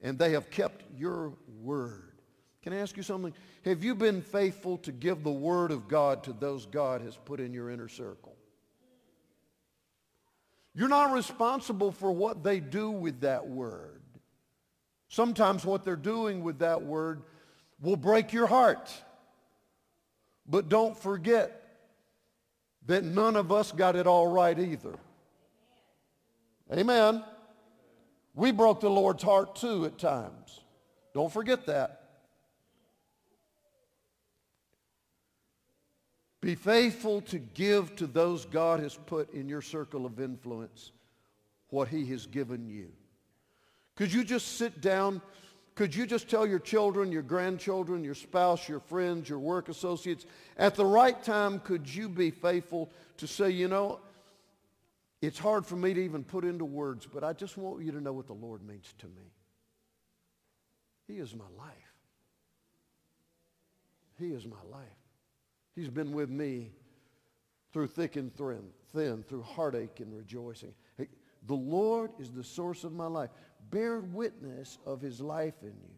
and 0.00 0.18
they 0.18 0.32
have 0.32 0.50
kept 0.50 0.82
your 0.98 1.32
word. 1.62 2.22
Can 2.62 2.72
I 2.72 2.78
ask 2.78 2.96
you 2.96 3.04
something? 3.04 3.32
Have 3.64 3.84
you 3.84 3.94
been 3.94 4.20
faithful 4.20 4.78
to 4.78 4.90
give 4.90 5.22
the 5.22 5.30
word 5.30 5.70
of 5.70 5.86
God 5.86 6.24
to 6.24 6.32
those 6.32 6.66
God 6.66 7.00
has 7.02 7.16
put 7.16 7.38
in 7.38 7.52
your 7.52 7.70
inner 7.70 7.88
circle? 7.88 8.34
You're 10.74 10.88
not 10.88 11.12
responsible 11.12 11.92
for 11.92 12.10
what 12.10 12.42
they 12.42 12.58
do 12.58 12.90
with 12.90 13.20
that 13.20 13.46
word. 13.46 14.02
Sometimes 15.08 15.64
what 15.64 15.84
they're 15.84 15.94
doing 15.94 16.42
with 16.42 16.58
that 16.58 16.82
word 16.82 17.22
will 17.80 17.96
break 17.96 18.32
your 18.32 18.48
heart. 18.48 18.92
But 20.48 20.68
don't 20.68 20.96
forget 20.96 21.62
that 22.86 23.04
none 23.04 23.36
of 23.36 23.50
us 23.50 23.72
got 23.72 23.96
it 23.96 24.06
all 24.06 24.26
right 24.26 24.58
either. 24.58 24.94
Amen. 26.72 27.24
We 28.34 28.52
broke 28.52 28.80
the 28.80 28.90
Lord's 28.90 29.22
heart 29.22 29.56
too 29.56 29.86
at 29.86 29.98
times. 29.98 30.60
Don't 31.14 31.32
forget 31.32 31.66
that. 31.66 32.02
Be 36.40 36.54
faithful 36.54 37.22
to 37.22 37.38
give 37.38 37.96
to 37.96 38.06
those 38.06 38.44
God 38.44 38.78
has 38.80 38.94
put 39.06 39.32
in 39.32 39.48
your 39.48 39.62
circle 39.62 40.06
of 40.06 40.20
influence 40.20 40.92
what 41.70 41.88
he 41.88 42.06
has 42.06 42.26
given 42.26 42.68
you. 42.68 42.88
Could 43.96 44.12
you 44.12 44.22
just 44.22 44.58
sit 44.58 44.80
down? 44.80 45.22
Could 45.76 45.94
you 45.94 46.06
just 46.06 46.28
tell 46.28 46.46
your 46.46 46.58
children, 46.58 47.12
your 47.12 47.22
grandchildren, 47.22 48.02
your 48.02 48.14
spouse, 48.14 48.66
your 48.66 48.80
friends, 48.80 49.28
your 49.28 49.38
work 49.38 49.68
associates, 49.68 50.24
at 50.56 50.74
the 50.74 50.86
right 50.86 51.22
time, 51.22 51.60
could 51.60 51.86
you 51.94 52.08
be 52.08 52.30
faithful 52.30 52.90
to 53.18 53.26
say, 53.26 53.50
you 53.50 53.68
know, 53.68 54.00
it's 55.20 55.38
hard 55.38 55.66
for 55.66 55.76
me 55.76 55.92
to 55.92 56.02
even 56.02 56.24
put 56.24 56.44
into 56.44 56.64
words, 56.64 57.06
but 57.06 57.22
I 57.22 57.34
just 57.34 57.58
want 57.58 57.84
you 57.84 57.92
to 57.92 58.00
know 58.00 58.14
what 58.14 58.26
the 58.26 58.32
Lord 58.32 58.66
means 58.66 58.92
to 58.98 59.06
me. 59.06 59.32
He 61.06 61.18
is 61.18 61.34
my 61.34 61.44
life. 61.58 61.72
He 64.18 64.28
is 64.28 64.46
my 64.46 64.56
life. 64.70 64.86
He's 65.74 65.90
been 65.90 66.12
with 66.12 66.30
me 66.30 66.70
through 67.72 67.88
thick 67.88 68.16
and 68.16 68.32
thin, 68.34 69.22
through 69.28 69.42
heartache 69.42 70.00
and 70.00 70.16
rejoicing. 70.16 70.72
The 71.46 71.54
Lord 71.54 72.10
is 72.18 72.30
the 72.30 72.44
source 72.44 72.84
of 72.84 72.92
my 72.92 73.06
life. 73.06 73.30
Bear 73.70 74.00
witness 74.00 74.78
of 74.86 75.00
his 75.00 75.20
life 75.20 75.54
in 75.62 75.68
you. 75.68 75.94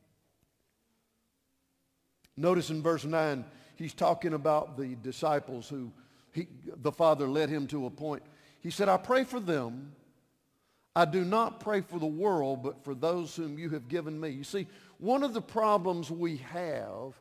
Notice 2.36 2.70
in 2.70 2.82
verse 2.82 3.04
9, 3.04 3.44
he's 3.76 3.94
talking 3.94 4.34
about 4.34 4.76
the 4.76 4.94
disciples 5.02 5.68
who 5.68 5.90
he, 6.32 6.46
the 6.64 6.92
Father 6.92 7.26
led 7.26 7.48
him 7.48 7.66
to 7.68 7.86
a 7.86 7.90
point. 7.90 8.22
He 8.60 8.70
said, 8.70 8.88
I 8.88 8.96
pray 8.96 9.24
for 9.24 9.40
them. 9.40 9.92
I 10.94 11.04
do 11.04 11.24
not 11.24 11.60
pray 11.60 11.80
for 11.80 11.98
the 11.98 12.06
world, 12.06 12.62
but 12.62 12.84
for 12.84 12.94
those 12.94 13.34
whom 13.34 13.58
you 13.58 13.70
have 13.70 13.88
given 13.88 14.18
me. 14.18 14.30
You 14.30 14.44
see, 14.44 14.66
one 14.98 15.22
of 15.22 15.32
the 15.32 15.42
problems 15.42 16.10
we 16.10 16.38
have 16.38 17.20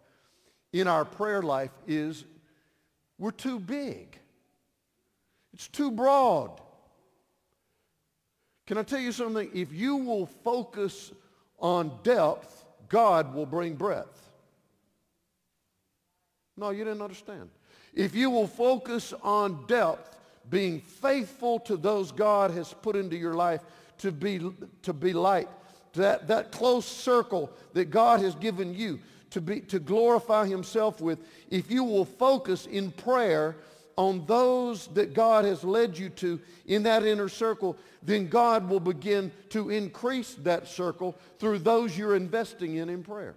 in 0.73 0.87
our 0.87 1.05
prayer 1.05 1.41
life 1.41 1.71
is 1.87 2.25
we're 3.17 3.31
too 3.31 3.59
big. 3.59 4.19
It's 5.53 5.67
too 5.67 5.91
broad. 5.91 6.61
Can 8.67 8.77
I 8.77 8.83
tell 8.83 8.99
you 8.99 9.13
something? 9.13 9.49
If 9.53 9.73
you 9.73 9.95
will 9.95 10.25
focus 10.25 11.13
on 11.57 11.91
depth, 12.03 12.65
God 12.89 13.33
will 13.33 13.45
bring 13.45 13.75
breadth. 13.75 14.29
No, 16.57 16.71
you 16.71 16.83
didn't 16.83 17.01
understand. 17.01 17.49
If 17.93 18.13
you 18.13 18.29
will 18.29 18.47
focus 18.47 19.13
on 19.23 19.65
depth, 19.67 20.17
being 20.49 20.81
faithful 20.81 21.59
to 21.61 21.77
those 21.77 22.11
God 22.11 22.51
has 22.51 22.73
put 22.73 22.95
into 22.95 23.15
your 23.15 23.33
life 23.33 23.61
to 23.99 24.11
be, 24.11 24.39
to 24.83 24.93
be 24.93 25.13
light, 25.13 25.49
that, 25.93 26.27
that 26.27 26.51
close 26.51 26.85
circle 26.85 27.51
that 27.73 27.85
God 27.85 28.21
has 28.21 28.35
given 28.35 28.73
you, 28.73 28.99
to, 29.31 29.41
be, 29.41 29.61
to 29.61 29.79
glorify 29.79 30.45
himself 30.45 31.01
with, 31.01 31.19
if 31.49 31.71
you 31.71 31.83
will 31.83 32.05
focus 32.05 32.65
in 32.65 32.91
prayer 32.91 33.55
on 33.97 34.25
those 34.27 34.87
that 34.87 35.13
God 35.13 35.43
has 35.43 35.63
led 35.63 35.97
you 35.97 36.09
to 36.09 36.39
in 36.67 36.83
that 36.83 37.03
inner 37.03 37.27
circle, 37.27 37.75
then 38.03 38.27
God 38.27 38.69
will 38.69 38.79
begin 38.79 39.31
to 39.49 39.71
increase 39.71 40.35
that 40.35 40.67
circle 40.67 41.17
through 41.39 41.59
those 41.59 41.97
you're 41.97 42.15
investing 42.15 42.75
in 42.75 42.89
in 42.89 43.03
prayer. 43.03 43.35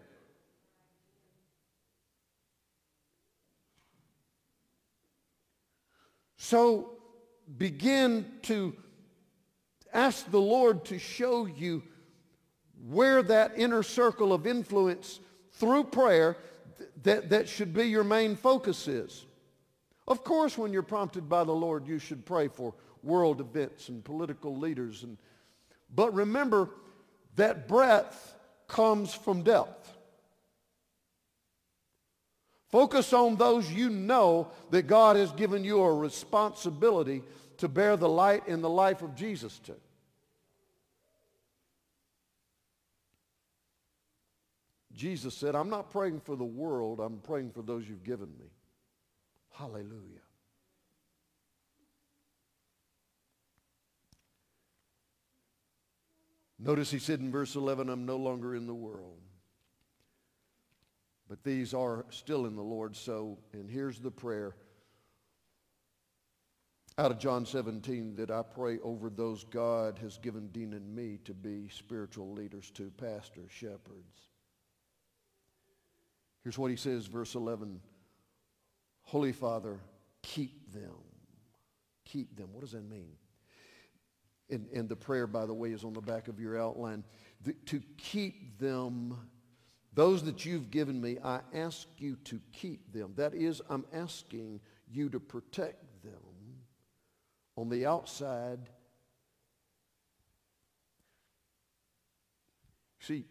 So 6.37 6.90
begin 7.59 8.26
to 8.43 8.75
ask 9.93 10.31
the 10.31 10.40
Lord 10.40 10.85
to 10.87 10.99
show 10.99 11.47
you 11.47 11.83
where 12.88 13.23
that 13.23 13.52
inner 13.57 13.83
circle 13.83 14.33
of 14.33 14.47
influence 14.47 15.21
through 15.52 15.85
prayer 15.85 16.37
that, 17.02 17.31
that 17.31 17.49
should 17.49 17.73
be 17.73 17.85
your 17.85 18.05
main 18.05 18.37
focus 18.37 18.88
is. 18.88 19.26
Of 20.11 20.25
course, 20.25 20.59
when 20.59 20.73
you're 20.73 20.83
prompted 20.83 21.29
by 21.29 21.45
the 21.45 21.52
Lord, 21.52 21.87
you 21.87 22.00
should 22.00 22.26
pray 22.26 22.49
for 22.49 22.75
world 23.05 23.40
events 23.40 23.88
and 23.88 24.05
political 24.05 24.59
leaders. 24.59 25.05
And, 25.05 25.17
but 25.95 26.12
remember 26.12 26.69
that 27.37 27.69
breadth 27.69 28.35
comes 28.67 29.14
from 29.14 29.45
depth. 29.45 29.97
Focus 32.73 33.12
on 33.12 33.37
those 33.37 33.71
you 33.71 33.88
know 33.88 34.50
that 34.71 34.88
God 34.88 35.14
has 35.14 35.31
given 35.31 35.62
you 35.62 35.81
a 35.81 35.95
responsibility 35.95 37.23
to 37.59 37.69
bear 37.69 37.97
the 37.97 38.09
light 38.09 38.49
in 38.49 38.62
the 38.62 38.69
life 38.69 39.02
of 39.02 39.14
Jesus 39.14 39.61
to. 39.61 39.76
Jesus 44.93 45.35
said, 45.37 45.55
I'm 45.55 45.71
not 45.71 45.90
praying 45.90 46.21
for 46.21 46.35
the 46.35 46.45
world, 46.45 46.99
I'm 46.99 47.19
praying 47.19 47.52
for 47.52 47.62
those 47.62 47.88
you've 47.88 48.05
given 48.05 48.29
me. 48.40 48.47
Hallelujah. 49.61 50.23
Notice 56.59 56.90
he 56.90 56.99
said 56.99 57.21
in 57.21 57.31
verse 57.31 57.57
11, 57.57 57.90
I'm 57.90 58.07
no 58.07 58.17
longer 58.17 58.55
in 58.55 58.67
the 58.67 58.75
world. 58.75 59.21
But 61.29 61.45
these 61.45 61.75
are 61.75 62.07
still 62.09 62.47
in 62.47 62.57
the 62.57 62.62
Lord. 62.62 62.97
So, 62.97 63.38
and 63.52 63.71
here's 63.71 64.00
the 64.00 64.11
prayer 64.11 64.57
out 66.97 67.11
of 67.11 67.19
John 67.19 67.45
17 67.45 68.17
that 68.17 68.31
I 68.31 68.43
pray 68.43 68.79
over 68.83 69.11
those 69.11 69.45
God 69.45 69.99
has 69.99 70.17
given 70.17 70.49
Dean 70.49 70.73
and 70.73 70.95
me 70.95 71.19
to 71.26 71.35
be 71.35 71.69
spiritual 71.69 72.33
leaders 72.33 72.71
to, 72.76 72.90
pastors, 72.97 73.50
shepherds. 73.50 74.29
Here's 76.45 76.57
what 76.57 76.71
he 76.71 76.76
says, 76.79 77.05
verse 77.05 77.35
11. 77.35 77.81
Holy 79.02 79.33
Father, 79.33 79.78
keep 80.23 80.73
them. 80.73 80.95
Keep 82.04 82.37
them. 82.37 82.49
What 82.52 82.61
does 82.62 82.73
that 82.73 82.88
mean? 82.88 83.12
And, 84.49 84.66
and 84.75 84.88
the 84.88 84.97
prayer, 84.97 85.26
by 85.26 85.47
the 85.47 85.54
way, 85.54 85.71
is 85.71 85.85
on 85.85 85.92
the 85.92 86.00
back 86.00 86.28
of 86.28 86.40
your 86.40 86.61
outline. 86.61 87.04
The, 87.42 87.52
to 87.66 87.80
keep 87.97 88.59
them, 88.59 89.16
those 89.95 90.25
that 90.25 90.45
you've 90.45 90.71
given 90.71 91.00
me, 91.00 91.19
I 91.23 91.40
ask 91.54 91.87
you 91.99 92.16
to 92.25 92.40
keep 92.52 92.92
them. 92.92 93.12
That 93.16 93.35
is, 93.35 93.62
I'm 93.69 93.85
asking 93.92 94.61
you 94.92 95.09
to 95.11 95.21
protect 95.21 96.02
them 96.02 96.12
on 97.57 97.69
the 97.69 97.87
outside. 97.87 98.59
See, 103.00 103.25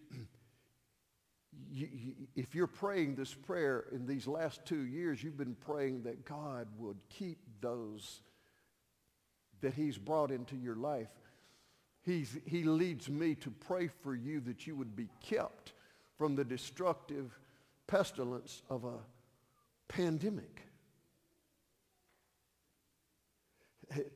you, 1.71 1.87
if 2.35 2.55
you're 2.55 2.67
praying 2.67 3.15
this 3.15 3.33
prayer 3.33 3.85
in 3.91 4.05
these 4.05 4.27
last 4.27 4.65
two 4.65 4.85
years, 4.85 5.23
you've 5.23 5.37
been 5.37 5.55
praying 5.55 6.03
that 6.03 6.25
God 6.25 6.67
would 6.77 6.97
keep 7.09 7.39
those 7.61 8.21
that 9.61 9.73
he's 9.73 9.97
brought 9.97 10.31
into 10.31 10.55
your 10.55 10.75
life. 10.75 11.11
He's, 12.01 12.37
he 12.45 12.63
leads 12.63 13.09
me 13.09 13.35
to 13.35 13.51
pray 13.51 13.89
for 14.01 14.15
you 14.15 14.39
that 14.41 14.65
you 14.65 14.75
would 14.75 14.95
be 14.95 15.09
kept 15.21 15.73
from 16.17 16.35
the 16.35 16.45
destructive 16.45 17.37
pestilence 17.87 18.61
of 18.69 18.85
a 18.85 18.99
pandemic. 19.87 20.61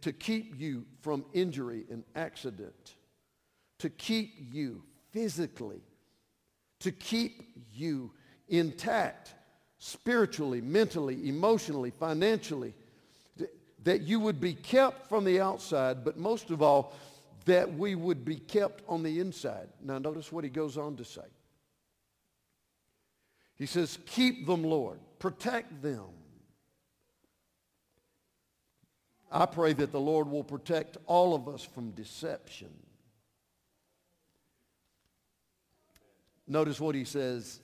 To 0.01 0.13
keep 0.13 0.60
you 0.60 0.86
from 1.01 1.25
injury 1.33 1.86
and 1.89 2.03
accident. 2.15 2.95
To 3.79 3.89
keep 3.89 4.36
you 4.51 4.83
physically. 5.12 5.81
To 6.84 6.92
keep 6.92 7.44
you 7.74 8.12
intact 8.48 9.34
spiritually, 9.80 10.62
mentally, 10.62 11.28
emotionally, 11.28 11.92
financially 11.92 12.74
that 13.84 14.02
you 14.02 14.20
would 14.20 14.40
be 14.40 14.54
kept 14.54 15.10
from 15.10 15.25
the 15.25 15.42
outside, 15.42 16.06
but 16.06 16.18
most 16.18 16.52
of 16.52 16.62
all, 16.62 16.94
that 17.46 17.74
we 17.74 17.96
would 17.96 18.24
be 18.24 18.38
kept 18.38 18.82
on 18.88 19.04
the 19.04 19.20
inside. 19.20 19.68
Now 19.82 19.98
notice 19.98 20.32
what 20.32 20.46
he 20.46 20.50
goes 20.50 20.78
on 20.78 20.96
to 20.96 21.04
say. 21.04 21.22
He 23.56 23.66
says, 23.66 23.98
keep 24.06 24.46
them, 24.46 24.63
Lord. 24.63 25.00
Protect 25.20 25.82
them. 25.82 26.06
I 29.32 29.46
pray 29.46 29.74
that 29.74 29.92
the 29.92 30.00
Lord 30.00 30.30
will 30.30 30.44
protect 30.44 30.98
all 31.06 31.34
of 31.34 31.48
us 31.48 31.63
from 31.63 31.92
deception. 31.92 32.70
Notice 36.48 36.79
what 36.79 36.96
he 36.96 37.06
says 37.06 37.60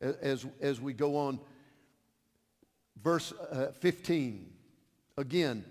as, 0.00 0.46
as 0.60 0.80
we 0.80 0.92
go 0.92 1.16
on. 1.16 1.40
Verse 3.02 3.32
uh, 3.32 3.72
15. 3.80 4.50
Again, 5.16 5.64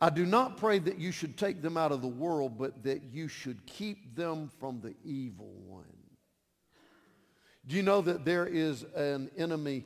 I 0.00 0.10
do 0.10 0.24
not 0.26 0.56
pray 0.56 0.78
that 0.78 0.98
you 0.98 1.12
should 1.12 1.36
take 1.36 1.62
them 1.62 1.76
out 1.76 1.92
of 1.92 2.00
the 2.00 2.08
world, 2.08 2.58
but 2.58 2.82
that 2.84 3.02
you 3.12 3.28
should 3.28 3.64
keep 3.66 4.16
them 4.16 4.50
from 4.58 4.80
the 4.80 4.94
evil 5.04 5.52
one. 5.66 5.84
Do 7.66 7.76
you 7.76 7.82
know 7.82 8.00
that 8.00 8.24
there 8.24 8.46
is 8.46 8.84
an 8.96 9.30
enemy 9.36 9.84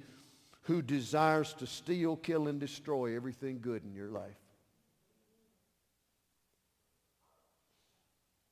who 0.63 0.81
desires 0.81 1.53
to 1.55 1.67
steal, 1.67 2.17
kill, 2.17 2.49
and 2.49 2.59
destroy 2.59 3.17
everything 3.17 3.59
good 3.61 3.85
in 3.85 3.93
your 3.93 4.09
life? 4.09 4.39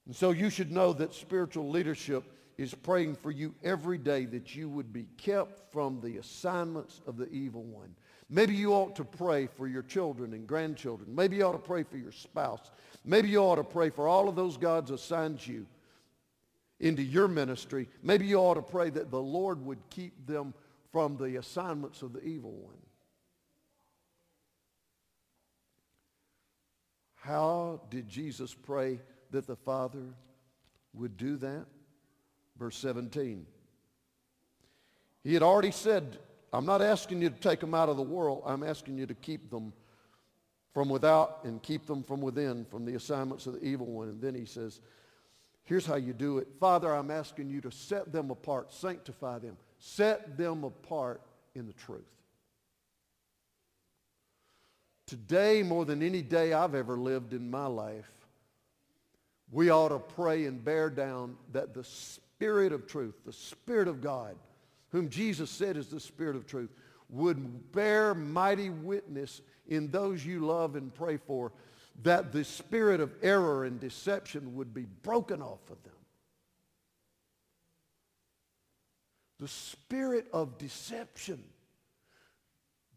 And 0.07 0.17
so 0.17 0.33
you 0.33 0.51
should 0.51 0.73
know 0.73 0.93
that 0.95 1.15
spiritual 1.15 1.71
leadership 1.71 2.25
is 2.59 2.75
praying 2.75 3.17
for 3.17 3.31
you 3.31 3.55
every 3.62 3.99
day 3.99 4.25
that 4.27 4.55
you 4.55 4.69
would 4.69 4.93
be 4.93 5.07
kept 5.17 5.73
from 5.73 6.01
the 6.01 6.19
assignments 6.19 7.01
of 7.07 7.17
the 7.17 7.29
evil 7.31 7.62
one. 7.62 7.95
Maybe 8.29 8.55
you 8.55 8.73
ought 8.73 8.97
to 8.97 9.05
pray 9.05 9.47
for 9.47 9.67
your 9.67 9.83
children 9.83 10.33
and 10.33 10.47
grandchildren. 10.47 11.15
Maybe 11.15 11.37
you 11.37 11.45
ought 11.45 11.53
to 11.53 11.59
pray 11.59 11.83
for 11.83 11.97
your 11.97 12.12
spouse. 12.12 12.71
Maybe 13.05 13.29
you 13.29 13.38
ought 13.38 13.57
to 13.57 13.65
pray 13.65 13.91
for 13.91 14.09
all 14.09 14.29
of 14.29 14.37
those 14.37 14.57
God's 14.57 14.91
assigned 14.91 15.47
you 15.47 15.67
into 16.81 17.03
your 17.03 17.29
ministry. 17.29 17.88
Maybe 18.03 18.27
you 18.27 18.37
ought 18.37 18.55
to 18.55 18.62
pray 18.62 18.91
that 18.91 19.11
the 19.11 19.21
Lord 19.21 19.65
would 19.65 19.79
keep 19.91 20.27
them 20.27 20.55
from 20.93 21.17
the 21.17 21.37
assignments 21.37 22.03
of 22.03 22.12
the 22.12 22.23
evil 22.23 22.53
one. 22.53 22.77
How 27.15 27.81
did 27.88 28.09
Jesus 28.09 28.53
pray 28.53 29.01
that 29.31 29.47
the 29.47 29.57
Father 29.57 30.15
would 30.93 31.17
do 31.17 31.37
that? 31.37 31.67
Verse 32.62 32.77
17. 32.77 33.44
He 35.25 35.35
had 35.35 35.42
already 35.42 35.72
said 35.72 36.18
I'm 36.53 36.64
not 36.64 36.81
asking 36.81 37.20
you 37.20 37.29
to 37.29 37.40
take 37.40 37.59
them 37.59 37.75
out 37.75 37.88
of 37.88 37.96
the 37.96 38.05
world. 38.05 38.44
I'm 38.46 38.62
asking 38.62 38.98
you 38.98 39.07
to 39.07 39.14
keep 39.14 39.51
them 39.51 39.72
from 40.72 40.88
without 40.88 41.40
and 41.42 41.61
keep 41.61 41.87
them 41.87 42.05
from 42.05 42.20
within, 42.20 42.64
from 42.66 42.85
the 42.85 42.94
assignments 42.94 43.46
of 43.46 43.55
the 43.55 43.64
evil 43.64 43.87
one. 43.87 44.11
And 44.11 44.22
then 44.22 44.37
he 44.37 44.44
says, 44.44 44.81
here's 45.64 45.85
how 45.85 45.96
you 45.96 46.12
do 46.12 46.38
it. 46.38 46.46
Father, 46.61 46.94
I'm 46.94 47.11
asking 47.11 47.51
you 47.51 47.61
to 47.62 47.72
set 47.72 48.12
them 48.12 48.31
apart, 48.31 48.72
sanctify 48.72 49.40
them, 49.40 49.57
set 49.81 50.37
them 50.38 50.62
apart 50.62 51.20
in 51.57 51.66
the 51.66 51.72
truth. 51.72 52.03
Today, 55.09 55.64
more 55.64 55.85
than 55.85 56.01
any 56.01 56.22
day 56.22 56.53
I've 56.53 56.77
ever 56.77 56.96
lived 56.96 57.33
in 57.33 57.51
my 57.51 57.66
life, 57.66 58.12
we 59.51 59.70
ought 59.70 59.88
to 59.88 59.98
pray 59.98 60.46
and 60.46 60.64
bear 60.64 60.90
down 60.90 61.37
that 61.53 61.75
the 61.75 61.85
Spirit 62.43 62.73
of 62.73 62.89
truth, 62.89 63.15
the 63.25 63.33
Spirit 63.33 63.87
of 63.87 64.01
God, 64.01 64.35
whom 64.91 65.09
Jesus 65.09 65.49
said 65.49 65.77
is 65.77 65.87
the 65.87 66.01
Spirit 66.01 66.35
of 66.35 66.45
truth, 66.45 66.71
would 67.09 67.71
bear 67.71 68.17
mighty 68.17 68.69
witness 68.69 69.43
in 69.69 69.93
those 69.93 70.27
you 70.27 70.41
love 70.45 70.75
and 70.75 70.93
pray 70.93 71.19
for, 71.19 71.53
that 72.03 72.33
the 72.33 72.43
spirit 72.43 73.01
of 73.01 73.15
error 73.23 73.65
and 73.65 73.79
deception 73.79 74.57
would 74.57 74.75
be 74.75 74.87
broken 75.05 75.41
off 75.41 75.61
of 75.71 75.81
them. 75.85 75.93
The 79.39 79.47
spirit 79.47 80.27
of 80.33 80.59
deception 80.59 81.45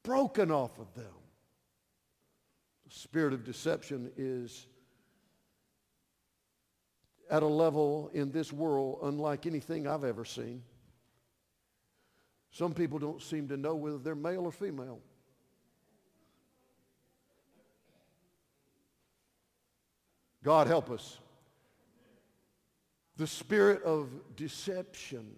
broken 0.01 0.49
off 0.49 0.79
of 0.79 0.91
them. 0.95 1.13
The 2.87 2.95
spirit 2.95 3.33
of 3.33 3.43
deception 3.43 4.11
is 4.17 4.65
at 7.29 7.43
a 7.43 7.47
level 7.47 8.09
in 8.13 8.31
this 8.31 8.53
world 8.53 8.99
unlike 9.03 9.45
anything 9.45 9.87
I've 9.87 10.03
ever 10.03 10.25
seen. 10.25 10.63
Some 12.51 12.73
people 12.73 12.99
don't 12.99 13.21
seem 13.21 13.47
to 13.49 13.57
know 13.57 13.75
whether 13.75 13.97
they're 13.97 14.15
male 14.15 14.45
or 14.45 14.51
female. 14.51 14.99
God 20.43 20.67
help 20.67 20.91
us. 20.91 21.17
The 23.17 23.27
spirit 23.27 23.81
of 23.83 24.09
deception 24.35 25.35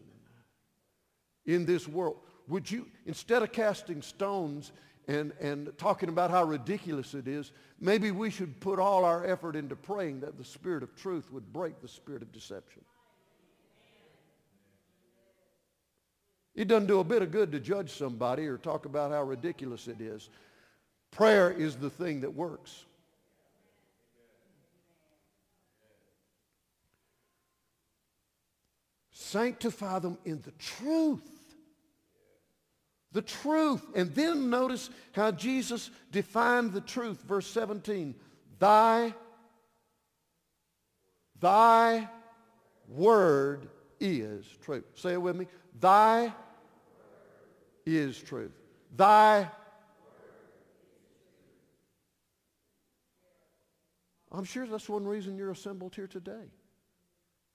in 1.45 1.65
this 1.65 1.87
world. 1.87 2.17
Would 2.49 2.69
you, 2.69 2.87
instead 3.05 3.41
of 3.41 3.51
casting 3.51 4.01
stones 4.01 4.71
and, 5.07 5.31
and 5.39 5.71
talking 5.77 6.09
about 6.09 6.31
how 6.31 6.43
ridiculous 6.43 7.13
it 7.13 7.27
is, 7.27 7.51
maybe 7.79 8.11
we 8.11 8.29
should 8.29 8.59
put 8.59 8.77
all 8.77 9.05
our 9.05 9.25
effort 9.25 9.55
into 9.55 9.75
praying 9.75 10.19
that 10.19 10.37
the 10.37 10.43
spirit 10.43 10.83
of 10.83 10.95
truth 10.95 11.31
would 11.31 11.53
break 11.53 11.81
the 11.81 11.87
spirit 11.87 12.21
of 12.21 12.31
deception. 12.31 12.83
It 16.55 16.67
doesn't 16.67 16.87
do 16.87 16.99
a 16.99 17.03
bit 17.03 17.21
of 17.21 17.31
good 17.31 17.51
to 17.51 17.59
judge 17.59 17.91
somebody 17.91 18.47
or 18.47 18.57
talk 18.57 18.85
about 18.85 19.11
how 19.11 19.23
ridiculous 19.23 19.87
it 19.87 20.01
is. 20.01 20.29
Prayer 21.11 21.51
is 21.51 21.75
the 21.75 21.89
thing 21.89 22.21
that 22.21 22.33
works. 22.33 22.85
Sanctify 29.11 29.99
them 29.99 30.17
in 30.25 30.41
the 30.41 30.51
truth. 30.51 31.36
The 33.17 33.23
truth. 33.23 33.83
And 33.95 34.13
then 34.13 34.51
notice 34.51 34.91
how 35.13 35.31
Jesus 35.31 35.89
defined 36.11 36.71
the 36.71 36.81
truth. 36.81 37.23
Verse 37.23 37.47
17. 37.47 38.13
Thy, 38.59 39.11
thy 41.39 42.07
word 42.87 43.69
is 43.99 44.45
truth. 44.61 44.83
Say 44.93 45.13
it 45.13 45.21
with 45.23 45.35
me. 45.35 45.47
Thy 45.79 46.31
is 47.87 48.19
truth. 48.19 48.51
Thy 48.95 49.49
I'm 54.31 54.43
sure 54.43 54.67
that's 54.67 54.87
one 54.87 55.07
reason 55.07 55.37
you're 55.37 55.49
assembled 55.49 55.95
here 55.95 56.05
today. 56.05 56.51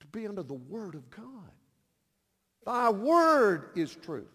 To 0.01 0.07
be 0.09 0.27
under 0.27 0.43
the 0.43 0.55
word 0.55 0.97
of 0.97 1.09
God. 1.09 1.53
Thy 2.67 2.91
word 2.91 3.71
is 3.77 3.95
truth. 3.95 4.27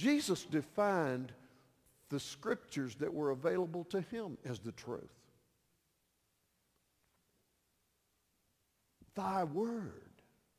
Jesus 0.00 0.44
defined 0.44 1.30
the 2.08 2.18
scriptures 2.18 2.94
that 2.96 3.12
were 3.12 3.32
available 3.32 3.84
to 3.90 4.00
him 4.00 4.38
as 4.46 4.58
the 4.58 4.72
truth. 4.72 5.12
Thy 9.14 9.44
word 9.44 9.92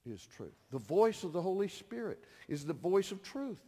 is 0.06 0.28
truth. 0.28 0.54
The 0.70 0.78
voice 0.78 1.24
of 1.24 1.34
the 1.34 1.42
Holy 1.42 1.70
Spirit 1.70 2.24
is 2.48 2.66
the 2.66 2.74
voice 2.74 3.12
of 3.12 3.24
truth. 3.24 3.64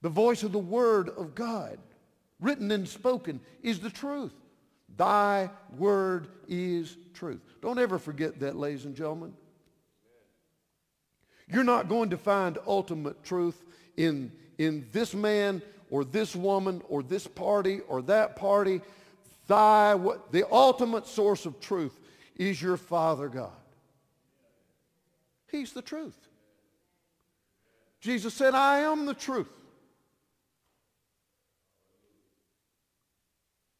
The 0.00 0.08
voice 0.08 0.42
of 0.42 0.52
the 0.52 0.58
Word 0.58 1.10
of 1.10 1.34
God, 1.34 1.78
written 2.40 2.70
and 2.70 2.88
spoken, 2.88 3.40
is 3.62 3.78
the 3.78 3.90
truth. 3.90 4.32
Thy 4.96 5.50
word 5.76 6.28
is 6.48 6.96
truth. 7.12 7.42
Don't 7.60 7.78
ever 7.78 7.98
forget 7.98 8.40
that, 8.40 8.56
ladies 8.56 8.86
and 8.86 8.96
gentlemen. 8.96 9.34
You're 11.46 11.62
not 11.62 11.90
going 11.90 12.08
to 12.10 12.16
find 12.16 12.56
ultimate 12.66 13.22
truth 13.22 13.62
in, 13.98 14.32
in 14.64 14.86
this 14.92 15.14
man 15.14 15.62
or 15.90 16.04
this 16.04 16.34
woman 16.36 16.82
or 16.88 17.02
this 17.02 17.26
party 17.26 17.80
or 17.88 18.02
that 18.02 18.36
party. 18.36 18.80
Thy, 19.48 19.98
the 20.30 20.46
ultimate 20.50 21.06
source 21.06 21.46
of 21.46 21.60
truth 21.60 21.98
is 22.36 22.60
your 22.62 22.76
Father 22.76 23.28
God. 23.28 23.50
He's 25.50 25.72
the 25.72 25.82
truth. 25.82 26.16
Jesus 28.00 28.34
said, 28.34 28.54
I 28.54 28.78
am 28.80 29.06
the 29.06 29.14
truth. 29.14 29.48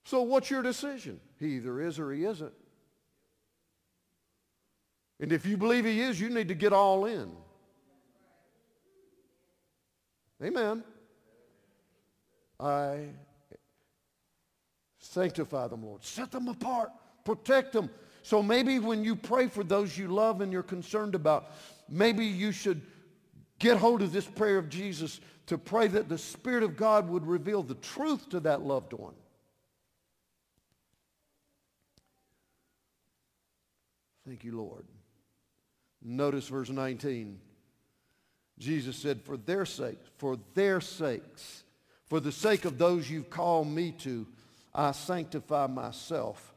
So 0.05 0.23
what's 0.23 0.51
your 0.51 0.63
decision? 0.63 1.21
He 1.41 1.57
either 1.57 1.81
is 1.81 1.99
or 1.99 2.13
he 2.13 2.25
isn't. 2.25 2.53
And 5.19 5.33
if 5.33 5.47
you 5.47 5.57
believe 5.57 5.85
he 5.85 6.01
is, 6.01 6.21
you 6.21 6.29
need 6.29 6.49
to 6.49 6.55
get 6.55 6.73
all 6.73 7.07
in. 7.07 7.31
Amen. 10.43 10.83
I 12.59 13.09
sanctify 14.99 15.69
them, 15.69 15.85
Lord. 15.85 16.05
Set 16.05 16.31
them 16.31 16.49
apart. 16.49 16.91
Protect 17.25 17.73
them. 17.73 17.91
So 18.23 18.43
maybe 18.43 18.79
when 18.79 19.05
you 19.05 19.17
pray 19.17 19.49
for 19.49 19.65
those 19.65 19.97
you 19.97 20.09
love 20.09 20.41
and 20.41 20.53
you're 20.53 20.63
concerned 20.63 21.15
about, 21.15 21.53
maybe 21.89 22.25
you 22.25 22.53
should 22.53 22.83
get 23.59 23.77
hold 23.77 24.03
of 24.03 24.13
this 24.13 24.27
prayer 24.27 24.59
of 24.59 24.69
Jesus 24.69 25.21
to 25.47 25.59
pray 25.59 25.89
that 25.89 26.09
the 26.09 26.19
Spirit 26.19 26.63
of 26.63 26.77
God 26.77 27.09
would 27.09 27.27
reveal 27.27 27.63
the 27.63 27.75
truth 27.75 28.29
to 28.31 28.41
that 28.41 28.63
loved 28.63 28.93
one. 28.93 29.15
Thank 34.27 34.45
you, 34.45 34.57
Lord. 34.57 34.85
Notice 36.01 36.47
verse 36.47 36.71
19. 36.71 37.41
Jesus 38.59 38.97
said, 38.97 39.23
for 39.23 39.37
their 39.37 39.65
sake, 39.65 39.99
for 40.19 40.39
their 40.55 40.81
sakes, 40.81 41.65
for 42.07 42.21
the 42.21 42.33
sake 42.33 42.65
of 42.65 42.79
those 42.79 43.11
you've 43.11 43.31
called 43.31 43.67
me 43.67 43.93
to, 43.93 44.27
I 44.75 44.93
sanctify 44.93 45.67
myself 45.67 46.53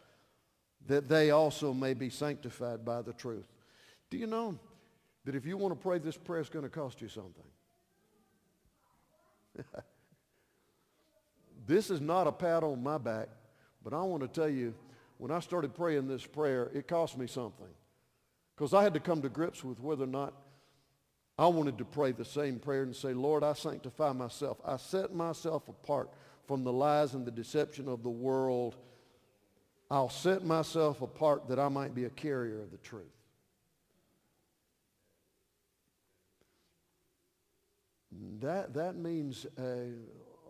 that 0.88 1.10
they 1.10 1.32
also 1.32 1.74
may 1.74 1.94
be 1.94 2.10
sanctified 2.10 2.86
by 2.86 3.02
the 3.02 3.14
truth. 3.14 3.48
Do 4.10 4.18
you 4.18 4.28
know 4.28 4.58
that 5.26 5.36
if 5.36 5.46
you 5.46 5.58
want 5.58 5.74
to 5.74 5.80
pray 5.80 5.98
this 5.98 6.18
prayer, 6.18 6.42
it's 6.42 6.50
going 6.50 6.64
to 6.64 6.70
cost 6.70 7.02
you 7.02 7.08
something? 7.08 7.44
this 11.68 11.90
is 11.90 12.02
not 12.02 12.28
a 12.28 12.32
pat 12.32 12.64
on 12.64 12.84
my 12.84 12.98
back, 12.98 13.30
but 13.84 13.94
I 13.94 14.02
want 14.02 14.22
to 14.22 14.28
tell 14.28 14.50
you, 14.50 14.74
when 15.18 15.32
I 15.32 15.40
started 15.40 15.74
praying 15.74 16.08
this 16.08 16.26
prayer, 16.26 16.70
it 16.74 16.88
cost 16.88 17.18
me 17.18 17.26
something. 17.28 17.68
Because 18.56 18.74
I 18.74 18.84
had 18.84 18.94
to 18.94 19.00
come 19.00 19.22
to 19.22 19.30
grips 19.30 19.64
with 19.64 19.80
whether 19.80 20.04
or 20.04 20.08
not 20.08 20.34
I 21.38 21.48
wanted 21.48 21.78
to 21.80 21.86
pray 21.86 22.12
the 22.12 22.26
same 22.26 22.60
prayer 22.60 22.84
and 22.84 22.96
say, 22.96 23.14
Lord, 23.14 23.44
I 23.44 23.54
sanctify 23.54 24.14
myself. 24.14 24.58
I 24.66 24.78
set 24.78 25.14
myself 25.14 25.68
apart 25.68 26.10
from 26.48 26.64
the 26.64 26.72
lies 26.72 27.14
and 27.14 27.26
the 27.26 27.32
deception 27.32 27.90
of 27.90 28.04
the 28.04 28.10
world 28.10 28.76
I'll 29.90 30.10
set 30.10 30.44
myself 30.44 31.02
apart 31.02 31.48
that 31.50 31.60
I 31.60 31.70
might 31.70 31.94
be 31.94 32.06
a 32.06 32.10
carrier 32.10 32.62
of 32.62 32.72
the 32.72 32.78
truth. 32.78 33.06
That, 38.40 38.74
that 38.74 38.96
means 38.96 39.46
a, 39.60 39.92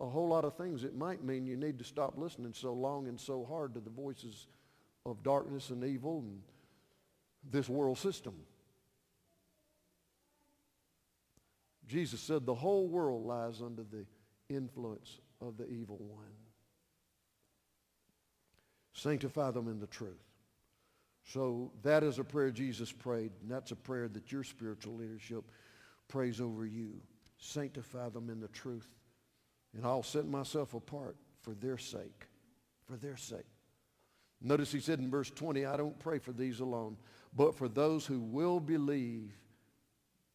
a 0.00 0.06
whole 0.06 0.28
lot 0.28 0.44
of 0.44 0.56
things. 0.56 0.84
It 0.84 0.96
might 0.96 1.22
mean 1.22 1.46
you 1.46 1.56
need 1.56 1.78
to 1.78 1.84
stop 1.84 2.14
listening 2.16 2.54
so 2.54 2.72
long 2.72 3.08
and 3.08 3.20
so 3.20 3.44
hard 3.44 3.74
to 3.74 3.80
the 3.80 3.90
voices 3.90 4.46
of 5.04 5.22
darkness 5.22 5.70
and 5.70 5.84
evil 5.84 6.20
and 6.20 6.40
this 7.50 7.68
world 7.68 7.98
system. 7.98 8.34
Jesus 11.86 12.20
said 12.20 12.44
the 12.44 12.54
whole 12.54 12.88
world 12.88 13.24
lies 13.24 13.62
under 13.62 13.82
the 13.82 14.04
influence 14.48 15.20
of 15.40 15.56
the 15.56 15.68
evil 15.68 15.98
one. 15.98 16.26
Sanctify 18.92 19.50
them 19.50 19.68
in 19.68 19.78
the 19.78 19.86
truth. 19.86 20.22
So 21.24 21.72
that 21.82 22.02
is 22.02 22.18
a 22.18 22.24
prayer 22.24 22.50
Jesus 22.50 22.92
prayed, 22.92 23.32
and 23.42 23.50
that's 23.50 23.72
a 23.72 23.76
prayer 23.76 24.08
that 24.08 24.30
your 24.30 24.44
spiritual 24.44 24.94
leadership 24.94 25.44
prays 26.08 26.40
over 26.40 26.64
you. 26.64 27.00
Sanctify 27.38 28.08
them 28.10 28.30
in 28.30 28.40
the 28.40 28.48
truth, 28.48 28.88
and 29.74 29.84
I'll 29.84 30.02
set 30.02 30.26
myself 30.26 30.74
apart 30.74 31.16
for 31.42 31.52
their 31.54 31.78
sake, 31.78 32.28
for 32.84 32.96
their 32.96 33.16
sake. 33.16 33.44
Notice 34.40 34.72
he 34.72 34.80
said 34.80 34.98
in 34.98 35.10
verse 35.10 35.30
20, 35.30 35.66
I 35.66 35.76
don't 35.76 35.98
pray 35.98 36.18
for 36.18 36.32
these 36.32 36.60
alone, 36.60 36.96
but 37.34 37.56
for 37.56 37.68
those 37.68 38.06
who 38.06 38.20
will 38.20 38.60
believe 38.60 39.32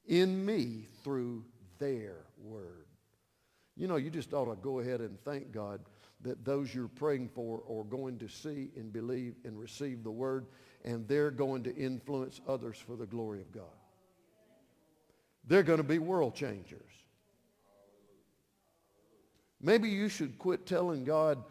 in 0.06 0.46
me 0.46 0.88
through 1.04 1.44
their 1.80 2.26
word. 2.42 2.86
You 3.76 3.88
know, 3.88 3.96
you 3.96 4.10
just 4.10 4.34
ought 4.34 4.46
to 4.46 4.56
go 4.56 4.80
ahead 4.80 5.00
and 5.00 5.20
thank 5.24 5.52
God 5.52 5.82
that 6.22 6.46
those 6.46 6.74
you're 6.74 6.88
praying 6.88 7.30
for 7.30 7.64
are 7.70 7.84
going 7.84 8.20
to 8.20 8.28
see 8.28 8.70
and 8.76 8.94
believe 8.94 9.36
and 9.44 9.60
receive 9.60 10.04
the 10.04 10.12
word, 10.12 10.46
and 10.86 11.08
they're 11.08 11.32
going 11.32 11.64
to 11.64 11.76
influence 11.76 12.42
others 12.48 12.78
for 12.78 12.96
the 12.96 13.06
glory 13.06 13.42
of 13.42 13.52
God. 13.52 13.64
They're 15.48 15.64
going 15.64 15.78
to 15.78 15.84
be 15.84 15.98
world 15.98 16.36
changers. 16.36 16.92
Maybe 19.60 19.90
you 19.90 20.10
should 20.10 20.38
quit 20.38 20.66
telling 20.66 21.04
God 21.04 21.44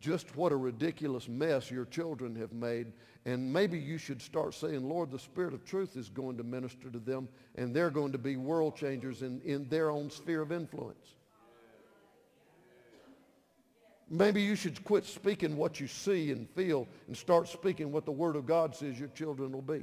just 0.00 0.36
what 0.36 0.52
a 0.52 0.56
ridiculous 0.56 1.28
mess 1.28 1.70
your 1.70 1.84
children 1.84 2.36
have 2.36 2.52
made. 2.52 2.92
And 3.26 3.52
maybe 3.52 3.76
you 3.76 3.98
should 3.98 4.22
start 4.22 4.54
saying, 4.54 4.88
Lord, 4.88 5.10
the 5.10 5.18
Spirit 5.18 5.52
of 5.52 5.64
truth 5.64 5.96
is 5.96 6.08
going 6.08 6.36
to 6.36 6.44
minister 6.44 6.88
to 6.90 7.00
them, 7.00 7.28
and 7.56 7.74
they're 7.74 7.90
going 7.90 8.12
to 8.12 8.18
be 8.18 8.36
world 8.36 8.76
changers 8.76 9.22
in, 9.22 9.40
in 9.44 9.68
their 9.68 9.90
own 9.90 10.10
sphere 10.10 10.42
of 10.42 10.52
influence. 10.52 11.16
Maybe 14.08 14.40
you 14.40 14.54
should 14.54 14.82
quit 14.84 15.04
speaking 15.04 15.56
what 15.56 15.80
you 15.80 15.88
see 15.88 16.30
and 16.30 16.48
feel 16.50 16.86
and 17.08 17.16
start 17.16 17.48
speaking 17.48 17.90
what 17.90 18.04
the 18.04 18.12
Word 18.12 18.36
of 18.36 18.46
God 18.46 18.76
says 18.76 18.96
your 18.96 19.08
children 19.08 19.50
will 19.50 19.60
be. 19.60 19.82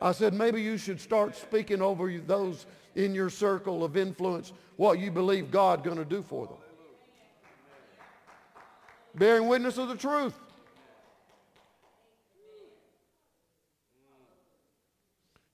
I 0.00 0.10
said 0.10 0.34
maybe 0.34 0.60
you 0.60 0.76
should 0.76 1.00
start 1.00 1.36
speaking 1.36 1.80
over 1.80 2.12
those 2.18 2.66
in 2.96 3.14
your 3.14 3.30
circle 3.30 3.84
of 3.84 3.96
influence 3.96 4.52
what 4.74 4.98
you 4.98 5.12
believe 5.12 5.52
God 5.52 5.84
going 5.84 5.98
to 5.98 6.04
do 6.04 6.20
for 6.20 6.48
them. 6.48 6.56
Bearing 9.14 9.48
witness 9.48 9.78
of 9.78 9.88
the 9.88 9.96
truth. 9.96 10.34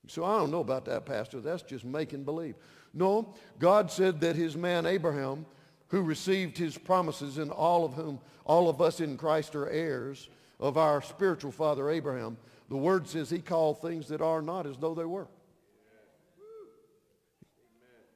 So 0.06 0.24
I 0.24 0.38
don't 0.38 0.50
know 0.50 0.60
about 0.60 0.86
that, 0.86 1.04
Pastor. 1.04 1.40
That's 1.40 1.62
just 1.62 1.84
making 1.84 2.24
believe. 2.24 2.54
No, 2.94 3.34
God 3.58 3.90
said 3.90 4.20
that 4.22 4.36
his 4.36 4.56
man 4.56 4.86
Abraham 4.86 5.44
who 5.88 6.02
received 6.02 6.56
his 6.56 6.76
promises 6.76 7.38
and 7.38 7.50
all 7.50 7.84
of 7.84 7.94
whom 7.94 8.20
all 8.44 8.68
of 8.68 8.80
us 8.80 9.00
in 9.00 9.16
Christ 9.16 9.54
are 9.54 9.68
heirs 9.68 10.28
of 10.60 10.76
our 10.76 11.02
spiritual 11.02 11.52
father 11.52 11.90
Abraham. 11.90 12.36
The 12.68 12.76
word 12.76 13.08
says 13.08 13.30
he 13.30 13.38
called 13.38 13.80
things 13.80 14.08
that 14.08 14.20
are 14.20 14.42
not 14.42 14.66
as 14.66 14.76
though 14.76 14.94
they 14.94 15.04
were. 15.04 15.28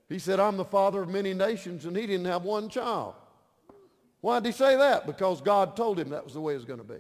He 0.09 0.18
said, 0.18 0.40
I'm 0.40 0.59
the 0.59 0.64
father 0.64 1.02
of 1.02 1.09
many 1.09 1.33
nations, 1.33 1.87
and 1.87 1.96
he 1.96 2.07
didn't 2.07 2.26
have 2.26 2.42
one 2.42 2.68
child. 2.68 3.14
Why 4.23 4.41
did 4.41 4.47
he 4.47 4.53
say 4.53 4.77
that? 4.77 5.07
Because 5.07 5.43
God 5.43 5.77
told 5.77 5.99
him 5.99 6.11
that 6.11 6.25
was 6.25 6.35
the 6.35 6.41
way 6.41 6.53
it 6.55 6.57
was 6.57 6.65
going 6.65 6.79
to 6.79 6.85
be. 6.85 6.95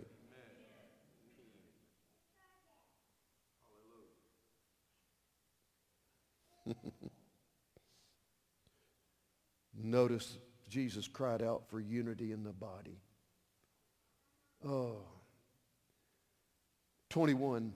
Notice 9.82 10.36
Jesus 10.68 11.06
cried 11.06 11.42
out 11.42 11.62
for 11.68 11.78
unity 11.78 12.32
in 12.32 12.42
the 12.42 12.52
body. 12.52 12.98
Oh. 14.66 15.04
21. 17.10 17.72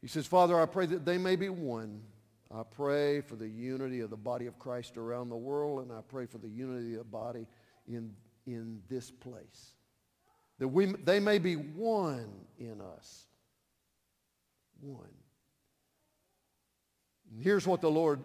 He 0.00 0.08
says, 0.08 0.26
Father, 0.26 0.58
I 0.58 0.64
pray 0.64 0.86
that 0.86 1.04
they 1.04 1.18
may 1.18 1.36
be 1.36 1.50
one. 1.50 2.00
I 2.50 2.62
pray 2.62 3.20
for 3.20 3.36
the 3.36 3.48
unity 3.48 4.00
of 4.00 4.08
the 4.08 4.16
body 4.16 4.46
of 4.46 4.58
Christ 4.58 4.96
around 4.96 5.28
the 5.28 5.36
world, 5.36 5.82
and 5.82 5.92
I 5.92 6.00
pray 6.08 6.24
for 6.24 6.38
the 6.38 6.48
unity 6.48 6.92
of 6.92 7.00
the 7.00 7.04
body 7.04 7.46
in 7.86 8.14
in 8.48 8.80
this 8.88 9.10
place. 9.10 9.74
That 10.58 10.68
we, 10.68 10.86
they 10.86 11.20
may 11.20 11.38
be 11.38 11.54
one 11.54 12.30
in 12.58 12.80
us. 12.80 13.26
One. 14.80 15.06
And 17.30 17.42
here's 17.42 17.66
what 17.66 17.80
the 17.80 17.90
Lord 17.90 18.20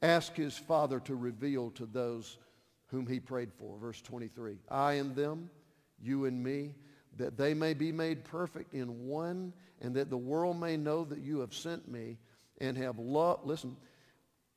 asked 0.00 0.36
his 0.36 0.56
Father 0.56 1.00
to 1.00 1.14
reveal 1.14 1.70
to 1.72 1.86
those 1.86 2.38
whom 2.86 3.06
he 3.06 3.18
prayed 3.20 3.52
for. 3.58 3.78
Verse 3.78 4.00
23. 4.00 4.58
I 4.70 4.94
and 4.94 5.14
them, 5.16 5.50
you 6.00 6.26
and 6.26 6.42
me, 6.42 6.74
that 7.16 7.36
they 7.36 7.52
may 7.52 7.74
be 7.74 7.92
made 7.92 8.24
perfect 8.24 8.74
in 8.74 9.06
one, 9.06 9.52
and 9.80 9.94
that 9.96 10.10
the 10.10 10.16
world 10.16 10.58
may 10.58 10.76
know 10.76 11.04
that 11.04 11.18
you 11.18 11.40
have 11.40 11.52
sent 11.52 11.88
me 11.90 12.18
and 12.60 12.76
have 12.76 12.98
loved. 12.98 13.46
Listen, 13.46 13.76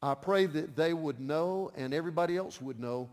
I 0.02 0.14
pray 0.14 0.46
that 0.46 0.76
they 0.76 0.94
would 0.94 1.20
know 1.20 1.72
and 1.76 1.94
everybody 1.94 2.38
else 2.38 2.62
would 2.62 2.80
know 2.80 3.10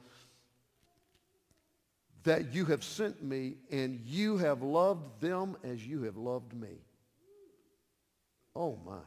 that 2.25 2.55
you 2.55 2.65
have 2.67 2.83
sent 2.83 3.23
me 3.23 3.55
and 3.71 4.01
you 4.05 4.39
have 4.39 4.63
loved 4.63 5.21
them 5.21 5.57
as 5.63 5.87
you 5.87 6.03
have 6.03 6.17
loved 6.17 6.53
me. 6.55 6.81
Oh 8.57 8.79
my. 8.85 8.99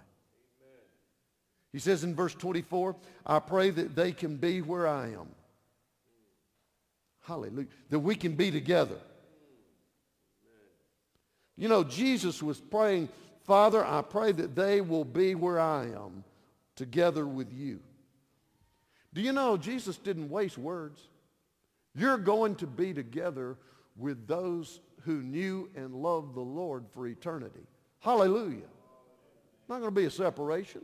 He 1.74 1.80
says 1.80 2.04
in 2.04 2.16
verse 2.16 2.34
24, 2.34 2.96
I 3.26 3.40
pray 3.40 3.70
that 3.72 3.96
they 3.96 4.12
can 4.12 4.38
be 4.38 4.62
where 4.62 4.88
I 4.88 5.08
am. 5.08 5.28
Hallelujah. 7.22 7.68
That 7.90 8.00
we 8.00 8.16
can 8.16 8.34
be 8.36 8.52
together. 8.52 8.98
You 11.58 11.68
know, 11.68 11.84
Jesus 11.84 12.42
was 12.42 12.60
praying, 12.60 13.10
Father, 13.44 13.84
I 13.84 14.02
pray 14.02 14.32
that 14.32 14.56
they 14.56 14.80
will 14.80 15.04
be 15.04 15.36
where 15.36 15.60
I 15.60 15.86
am, 15.86 16.24
together 16.76 17.26
with 17.26 17.52
you. 17.52 17.80
Do 19.14 19.22
you 19.22 19.32
know 19.32 19.58
Jesus 19.58 19.98
didn't 19.98 20.30
waste 20.30 20.58
words? 20.58 21.02
You're 21.98 22.20
going 22.20 22.56
to 22.58 22.68
be 22.68 22.94
together 22.94 23.58
with 23.96 24.28
those 24.28 24.82
who 25.02 25.24
knew 25.24 25.68
and 25.76 25.96
loved 25.96 26.36
the 26.36 26.42
Lord 26.42 26.86
for 26.92 27.08
eternity. 27.08 27.66
Hallelujah. 28.02 28.70
Not 29.68 29.80
going 29.80 29.96
to 29.96 30.00
be 30.00 30.06
a 30.06 30.12
separation. 30.12 30.82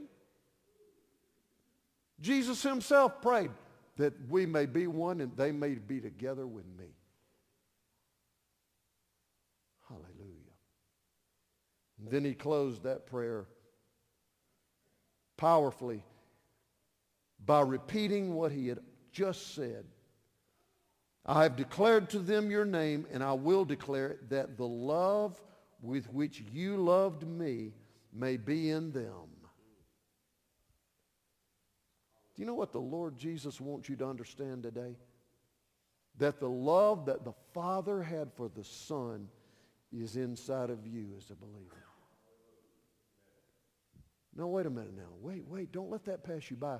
Jesus 2.19 2.63
himself 2.63 3.21
prayed 3.21 3.51
that 3.97 4.13
we 4.27 4.47
may 4.47 4.65
be 4.65 4.87
one 4.87 5.21
and 5.21 5.37
they 5.37 5.51
may 5.51 5.75
be 5.75 5.99
together 5.99 6.47
with 6.47 6.65
me. 6.79 6.87
Hallelujah. 9.87 10.07
Then 12.09 12.25
he 12.25 12.33
closed 12.33 12.83
that 12.83 13.05
prayer 13.05 13.45
powerfully 15.37 16.03
by 17.45 17.61
repeating 17.61 18.33
what 18.33 18.51
he 18.51 18.67
had 18.67 18.79
just 19.11 19.53
said. 19.53 19.85
I 21.25 21.43
have 21.43 21.55
declared 21.55 22.09
to 22.09 22.19
them 22.19 22.51
your 22.51 22.65
name, 22.65 23.07
and 23.11 23.23
I 23.23 23.33
will 23.33 23.63
declare 23.63 24.07
it, 24.07 24.29
that 24.29 24.57
the 24.57 24.67
love 24.67 25.41
with 25.81 26.11
which 26.11 26.43
you 26.51 26.77
loved 26.77 27.25
me 27.25 27.71
may 28.11 28.37
be 28.37 28.69
in 28.69 28.91
them. 28.91 29.29
Do 32.35 32.41
you 32.41 32.45
know 32.45 32.55
what 32.55 32.71
the 32.71 32.81
Lord 32.81 33.17
Jesus 33.17 33.61
wants 33.61 33.87
you 33.87 33.95
to 33.97 34.07
understand 34.07 34.63
today? 34.63 34.97
That 36.17 36.39
the 36.39 36.49
love 36.49 37.05
that 37.05 37.23
the 37.23 37.33
Father 37.53 38.01
had 38.01 38.33
for 38.33 38.49
the 38.49 38.63
Son 38.63 39.29
is 39.91 40.15
inside 40.15 40.69
of 40.69 40.85
you 40.87 41.13
as 41.17 41.29
a 41.29 41.35
believer. 41.35 41.85
No, 44.35 44.47
wait 44.47 44.65
a 44.65 44.69
minute 44.69 44.95
now. 44.95 45.13
Wait, 45.21 45.45
wait. 45.47 45.71
Don't 45.71 45.91
let 45.91 46.05
that 46.05 46.23
pass 46.23 46.49
you 46.49 46.57
by. 46.57 46.79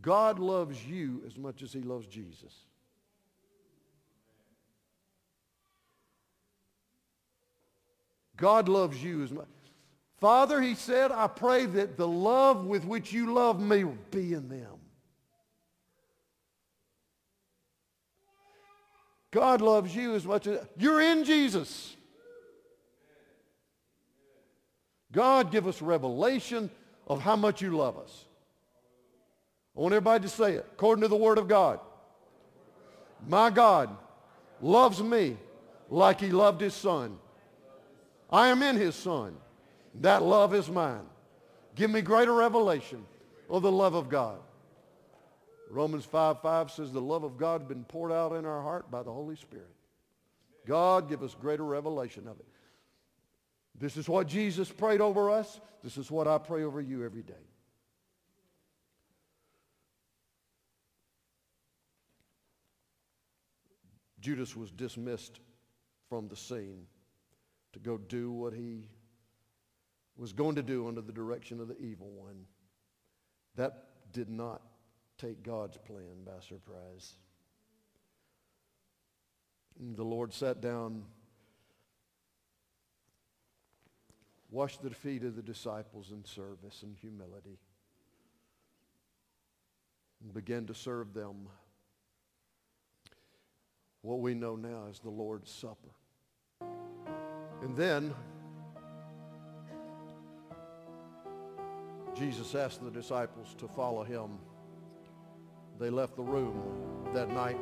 God 0.00 0.38
loves 0.38 0.84
you 0.86 1.22
as 1.26 1.36
much 1.36 1.62
as 1.62 1.72
he 1.72 1.82
loves 1.82 2.06
Jesus. 2.06 2.54
God 8.36 8.68
loves 8.68 9.02
you 9.02 9.22
as 9.22 9.32
much. 9.32 9.46
Father, 10.18 10.60
he 10.60 10.74
said, 10.74 11.12
I 11.12 11.26
pray 11.26 11.66
that 11.66 11.96
the 11.96 12.08
love 12.08 12.64
with 12.64 12.84
which 12.84 13.12
you 13.12 13.34
love 13.34 13.60
me 13.60 13.84
will 13.84 13.98
be 14.10 14.32
in 14.32 14.48
them. 14.48 14.76
God 19.30 19.60
loves 19.60 19.94
you 19.94 20.14
as 20.14 20.24
much 20.24 20.46
as 20.46 20.60
you're 20.78 21.00
in 21.00 21.24
Jesus. 21.24 21.94
God, 25.12 25.52
give 25.52 25.66
us 25.66 25.82
revelation 25.82 26.70
of 27.06 27.20
how 27.20 27.36
much 27.36 27.60
you 27.60 27.76
love 27.76 27.98
us. 27.98 28.24
I 29.76 29.80
want 29.80 29.92
everybody 29.92 30.22
to 30.22 30.28
say 30.28 30.54
it 30.54 30.66
according 30.72 31.02
to 31.02 31.08
the 31.08 31.16
Word 31.16 31.36
of 31.36 31.48
God. 31.48 31.80
My 33.26 33.50
God 33.50 33.94
loves 34.62 35.02
me 35.02 35.36
like 35.90 36.20
he 36.20 36.30
loved 36.30 36.60
his 36.60 36.74
son. 36.74 37.18
I 38.36 38.48
am 38.48 38.62
in 38.62 38.76
his 38.76 38.94
son. 38.94 39.34
That 40.02 40.22
love 40.22 40.54
is 40.54 40.68
mine. 40.68 41.06
Give 41.74 41.90
me 41.90 42.02
greater 42.02 42.34
revelation 42.34 43.06
of 43.48 43.62
the 43.62 43.72
love 43.72 43.94
of 43.94 44.10
God. 44.10 44.40
Romans 45.70 46.04
5, 46.04 46.42
5 46.42 46.70
says 46.70 46.92
the 46.92 47.00
love 47.00 47.24
of 47.24 47.38
God 47.38 47.62
has 47.62 47.68
been 47.68 47.84
poured 47.84 48.12
out 48.12 48.34
in 48.34 48.44
our 48.44 48.60
heart 48.60 48.90
by 48.90 49.02
the 49.02 49.10
Holy 49.10 49.36
Spirit. 49.36 49.74
God, 50.66 51.08
give 51.08 51.22
us 51.22 51.34
greater 51.34 51.64
revelation 51.64 52.28
of 52.28 52.38
it. 52.38 52.46
This 53.80 53.96
is 53.96 54.06
what 54.06 54.26
Jesus 54.26 54.70
prayed 54.70 55.00
over 55.00 55.30
us. 55.30 55.58
This 55.82 55.96
is 55.96 56.10
what 56.10 56.28
I 56.28 56.36
pray 56.36 56.62
over 56.62 56.82
you 56.82 57.06
every 57.06 57.22
day. 57.22 57.32
Judas 64.20 64.54
was 64.54 64.70
dismissed 64.70 65.40
from 66.10 66.28
the 66.28 66.36
scene 66.36 66.86
to 67.76 67.82
go 67.82 67.98
do 67.98 68.32
what 68.32 68.54
he 68.54 68.88
was 70.16 70.32
going 70.32 70.54
to 70.54 70.62
do 70.62 70.88
under 70.88 71.02
the 71.02 71.12
direction 71.12 71.60
of 71.60 71.68
the 71.68 71.78
evil 71.78 72.10
one. 72.10 72.46
That 73.56 73.88
did 74.14 74.30
not 74.30 74.62
take 75.18 75.42
God's 75.42 75.76
plan 75.76 76.24
by 76.24 76.40
surprise. 76.40 77.18
And 79.78 79.94
the 79.94 80.04
Lord 80.04 80.32
sat 80.32 80.62
down 80.62 81.04
washed 84.50 84.82
the 84.82 84.88
feet 84.88 85.22
of 85.22 85.36
the 85.36 85.42
disciples 85.42 86.12
in 86.12 86.24
service 86.24 86.82
and 86.82 86.96
humility 86.96 87.58
and 90.22 90.32
began 90.32 90.64
to 90.64 90.72
serve 90.72 91.12
them 91.12 91.46
what 94.00 94.20
we 94.20 94.32
know 94.32 94.56
now 94.56 94.86
as 94.88 94.98
the 94.98 95.10
Lord's 95.10 95.50
Supper. 95.50 95.90
And 97.62 97.76
then 97.76 98.14
Jesus 102.16 102.54
asked 102.54 102.82
the 102.82 102.90
disciples 102.90 103.54
to 103.58 103.68
follow 103.68 104.02
him. 104.02 104.38
They 105.78 105.90
left 105.90 106.16
the 106.16 106.22
room 106.22 107.10
that 107.12 107.28
night 107.28 107.58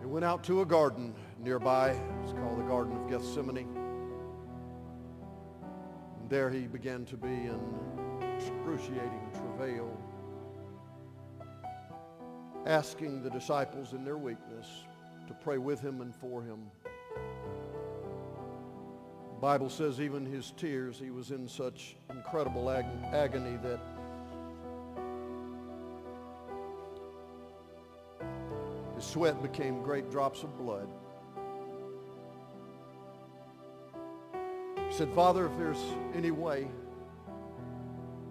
and 0.00 0.10
went 0.10 0.24
out 0.24 0.42
to 0.44 0.62
a 0.62 0.66
garden 0.66 1.14
nearby. 1.38 1.90
It's 2.22 2.32
called 2.32 2.58
the 2.58 2.64
Garden 2.64 2.96
of 2.96 3.10
Gethsemane 3.10 3.66
And 6.20 6.30
there 6.30 6.48
he 6.48 6.66
began 6.66 7.04
to 7.06 7.16
be 7.18 7.28
in 7.28 7.60
excruciating 8.36 9.30
travail, 9.34 9.94
asking 12.64 13.22
the 13.22 13.30
disciples 13.30 13.92
in 13.92 14.02
their 14.02 14.16
weakness 14.16 14.66
to 15.26 15.34
pray 15.34 15.58
with 15.58 15.80
him 15.80 16.00
and 16.00 16.14
for 16.14 16.42
him. 16.42 16.70
Bible 19.40 19.70
says 19.70 20.02
even 20.02 20.26
his 20.26 20.52
tears, 20.58 20.98
he 20.98 21.10
was 21.10 21.30
in 21.30 21.48
such 21.48 21.96
incredible 22.10 22.70
ag- 22.70 22.84
agony 23.10 23.56
that 23.62 23.80
his 28.96 29.04
sweat 29.04 29.42
became 29.42 29.82
great 29.82 30.10
drops 30.10 30.42
of 30.42 30.58
blood. 30.58 30.90
He 34.90 34.94
said, 34.94 35.10
Father, 35.14 35.46
if 35.46 35.56
there's 35.56 35.82
any 36.14 36.32
way 36.32 36.68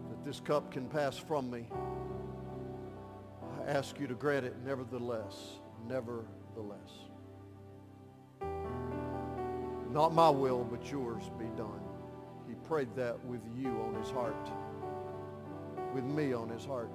that 0.10 0.24
this 0.24 0.39
cup 0.39 0.72
can 0.72 0.88
pass 0.89 1.17
from 1.17 1.50
me, 1.50 1.65
I 3.58 3.72
ask 3.72 4.00
you 4.00 4.06
to 4.06 4.13
grant 4.13 4.45
it 4.45 4.58
nevertheless, 4.63 5.34
nevertheless. 5.88 7.09
Not 9.91 10.13
my 10.13 10.30
will, 10.30 10.63
but 10.63 10.91
yours 10.91 11.23
be 11.39 11.45
done. 11.58 11.82
He 12.47 12.54
prayed 12.67 12.95
that 12.95 13.23
with 13.25 13.41
you 13.58 13.69
on 13.69 13.95
his 13.95 14.12
heart, 14.12 14.52
with 15.95 16.04
me 16.04 16.32
on 16.34 16.49
his 16.49 16.63
heart. 16.63 16.91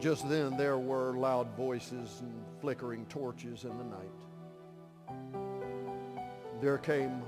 Just 0.00 0.28
then 0.28 0.56
there 0.56 0.78
were 0.78 1.12
loud 1.12 1.56
voices 1.56 2.20
and 2.20 2.44
flickering 2.60 3.06
torches 3.06 3.64
in 3.64 3.78
the 3.78 3.84
night. 3.84 4.10
There 6.60 6.78
came 6.78 7.22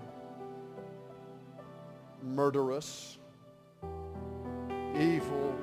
murderous, 2.23 3.19
evil 4.99 5.55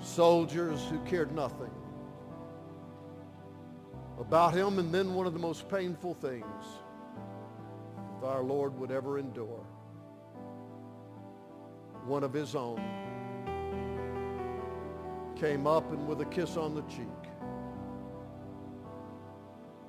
soldiers 0.00 0.84
who 0.88 0.98
cared 1.00 1.34
nothing 1.34 1.70
about 4.32 4.54
him. 4.54 4.78
And 4.78 4.90
then 4.94 5.12
one 5.12 5.26
of 5.26 5.34
the 5.34 5.38
most 5.38 5.68
painful 5.68 6.14
things 6.14 6.64
that 8.22 8.26
our 8.26 8.42
Lord 8.42 8.74
would 8.78 8.90
ever 8.90 9.18
endure, 9.18 9.66
one 12.06 12.24
of 12.24 12.32
his 12.32 12.54
own 12.54 12.80
came 15.38 15.66
up 15.66 15.92
and 15.92 16.08
with 16.08 16.22
a 16.22 16.24
kiss 16.24 16.56
on 16.56 16.74
the 16.74 16.80
cheek 16.82 17.06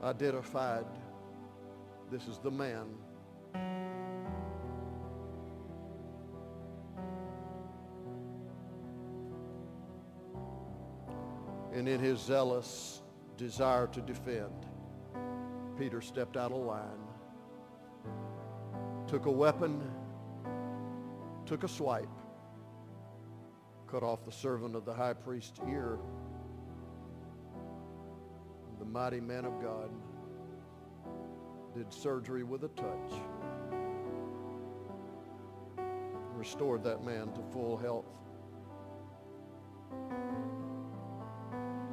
identified 0.03 0.85
this 2.11 2.27
is 2.27 2.37
the 2.39 2.51
man 2.51 2.87
and 11.71 11.87
in 11.87 11.99
his 12.01 12.19
zealous 12.19 13.02
desire 13.37 13.87
to 13.87 14.01
defend, 14.01 14.67
Peter 15.77 16.01
stepped 16.01 16.37
out 16.37 16.51
of 16.51 16.59
line, 16.59 17.07
took 19.07 19.25
a 19.25 19.31
weapon, 19.31 19.81
took 21.45 21.63
a 21.63 21.67
swipe, 21.67 22.07
cut 23.87 24.03
off 24.03 24.23
the 24.23 24.31
servant 24.31 24.75
of 24.75 24.85
the 24.85 24.93
high 24.93 25.13
priest's 25.13 25.59
ear. 25.67 25.97
The 28.79 28.85
mighty 28.85 29.19
man 29.19 29.45
of 29.45 29.61
God 29.61 29.89
did 31.75 31.91
surgery 31.91 32.43
with 32.43 32.63
a 32.63 32.69
touch, 32.69 33.13
restored 36.35 36.83
that 36.83 37.03
man 37.03 37.31
to 37.33 37.41
full 37.51 37.77
health. 37.77 38.05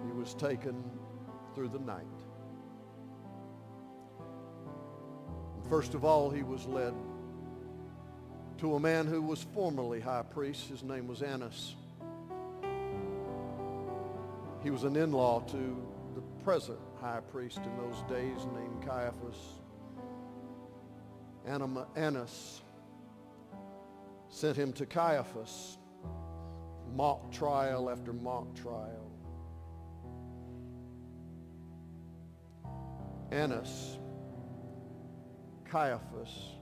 He 0.04 0.12
was 0.12 0.34
taken 0.34 0.82
through 1.60 1.68
the 1.68 1.78
night. 1.78 2.06
First 5.68 5.92
of 5.92 6.06
all, 6.06 6.30
he 6.30 6.42
was 6.42 6.64
led 6.64 6.94
to 8.56 8.76
a 8.76 8.80
man 8.80 9.06
who 9.06 9.20
was 9.20 9.42
formerly 9.52 10.00
high 10.00 10.22
priest. 10.22 10.70
His 10.70 10.82
name 10.82 11.06
was 11.06 11.20
Annas. 11.20 11.74
He 14.62 14.70
was 14.70 14.84
an 14.84 14.96
in-law 14.96 15.40
to 15.48 15.86
the 16.14 16.22
present 16.42 16.78
high 16.98 17.20
priest 17.30 17.58
in 17.58 17.76
those 17.76 18.02
days 18.08 18.46
named 18.54 18.82
Caiaphas. 18.82 19.60
Annas 21.94 22.62
sent 24.30 24.56
him 24.56 24.72
to 24.72 24.86
Caiaphas, 24.86 25.76
mock 26.94 27.30
trial 27.30 27.90
after 27.90 28.14
mock 28.14 28.54
trial. 28.54 29.10
Annas, 33.30 33.98
Caiaphas, 35.64 36.56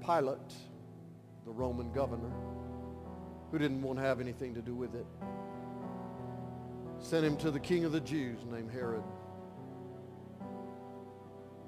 Pilate, 0.00 0.54
the 1.44 1.50
Roman 1.50 1.90
governor, 1.92 2.30
who 3.50 3.58
didn't 3.58 3.82
want 3.82 3.98
to 3.98 4.04
have 4.04 4.20
anything 4.20 4.54
to 4.54 4.62
do 4.62 4.74
with 4.74 4.94
it, 4.94 5.06
sent 7.00 7.24
him 7.24 7.36
to 7.38 7.50
the 7.50 7.58
king 7.58 7.84
of 7.84 7.90
the 7.90 8.00
Jews 8.00 8.38
named 8.50 8.70
Herod, 8.70 9.02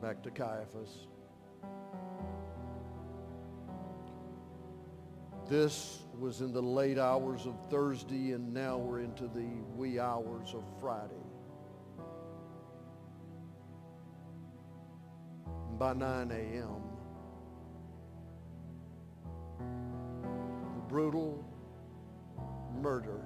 back 0.01 0.23
to 0.23 0.31
Caiaphas. 0.31 1.09
This 5.49 5.99
was 6.19 6.41
in 6.41 6.53
the 6.53 6.63
late 6.63 6.99
hours 6.99 7.45
of 7.45 7.55
Thursday, 7.69 8.33
and 8.33 8.55
now 8.55 8.79
we're 8.79 9.01
into 9.01 9.25
the 9.25 9.49
wee 9.75 9.99
hours 9.99 10.55
of 10.55 10.63
Friday. 10.81 11.24
By 15.79 15.93
9 15.93 16.31
a.m. 16.31 16.83
The 20.77 20.81
brutal 20.89 21.45
murder 22.81 23.21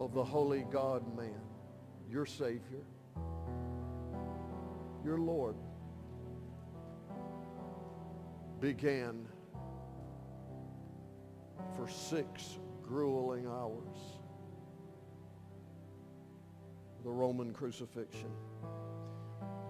of 0.00 0.14
the 0.14 0.24
holy 0.24 0.64
God 0.70 1.02
man, 1.16 1.40
your 2.10 2.24
Savior, 2.24 2.84
your 5.04 5.18
Lord, 5.18 5.56
began 8.60 9.26
for 11.76 11.88
six 11.88 12.58
grueling 12.82 13.46
hours. 13.46 14.18
The 17.04 17.10
Roman 17.10 17.52
crucifixion. 17.52 18.30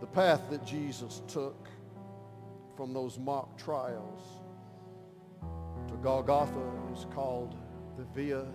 The 0.01 0.07
path 0.07 0.41
that 0.49 0.65
Jesus 0.65 1.21
took 1.29 1.69
from 2.75 2.95
those 2.95 3.19
mock 3.19 3.59
trials 3.59 4.23
to 5.89 5.95
Golgotha 6.03 6.73
is 6.95 7.07
called 7.13 7.55
the 7.99 8.05
Via 8.15 8.47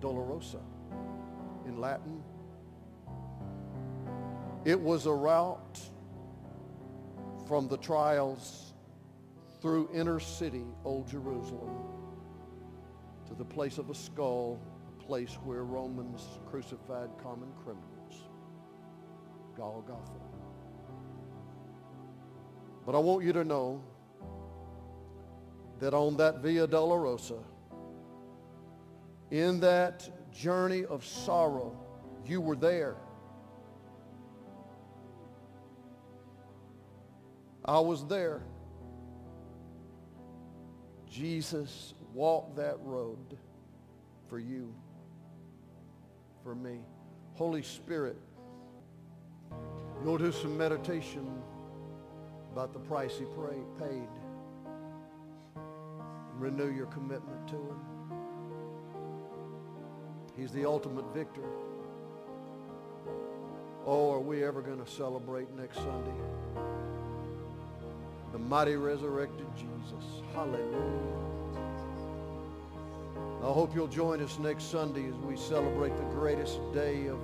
Dolorosa 0.00 0.60
in 1.66 1.80
Latin. 1.80 2.22
It 4.64 4.78
was 4.78 5.06
a 5.06 5.12
route 5.12 5.80
from 7.46 7.68
the 7.68 7.76
trials 7.76 8.72
through 9.62 9.88
inner 9.94 10.18
city, 10.18 10.64
Old 10.84 11.08
Jerusalem, 11.08 11.76
to 13.28 13.34
the 13.34 13.44
place 13.44 13.78
of 13.78 13.90
a 13.90 13.94
skull, 13.94 14.60
a 14.98 15.02
place 15.04 15.34
where 15.44 15.62
Romans 15.62 16.26
crucified 16.50 17.10
common 17.22 17.52
criminals, 17.62 18.28
Golgotha. 19.56 20.29
But 22.86 22.94
I 22.94 22.98
want 22.98 23.24
you 23.24 23.32
to 23.34 23.44
know 23.44 23.82
that 25.80 25.94
on 25.94 26.16
that 26.16 26.40
Via 26.40 26.66
Dolorosa, 26.66 27.42
in 29.30 29.60
that 29.60 30.32
journey 30.32 30.84
of 30.84 31.04
sorrow, 31.04 31.76
you 32.26 32.40
were 32.40 32.56
there. 32.56 32.96
I 37.64 37.78
was 37.78 38.06
there. 38.06 38.42
Jesus 41.08 41.94
walked 42.14 42.56
that 42.56 42.76
road 42.80 43.36
for 44.28 44.38
you, 44.38 44.72
for 46.42 46.54
me. 46.54 46.80
Holy 47.34 47.62
Spirit, 47.62 48.16
you'll 50.02 50.18
do 50.18 50.32
some 50.32 50.56
meditation 50.56 51.26
about 52.52 52.72
the 52.72 52.78
price 52.78 53.16
he 53.18 53.24
paid. 53.78 54.08
Renew 56.38 56.70
your 56.70 56.86
commitment 56.86 57.46
to 57.48 57.54
him. 57.54 57.80
He's 60.36 60.52
the 60.52 60.64
ultimate 60.64 61.04
victor. 61.14 61.44
Oh, 63.86 64.12
are 64.12 64.20
we 64.20 64.44
ever 64.44 64.62
going 64.62 64.82
to 64.82 64.90
celebrate 64.90 65.50
next 65.56 65.76
Sunday? 65.76 66.20
The 68.32 68.38
mighty 68.38 68.76
resurrected 68.76 69.46
Jesus. 69.56 70.22
Hallelujah. 70.34 71.30
I 73.42 73.52
hope 73.52 73.74
you'll 73.74 73.88
join 73.88 74.22
us 74.22 74.38
next 74.38 74.70
Sunday 74.70 75.08
as 75.08 75.14
we 75.16 75.36
celebrate 75.36 75.96
the 75.96 76.04
greatest 76.14 76.58
day 76.72 77.06
of 77.06 77.18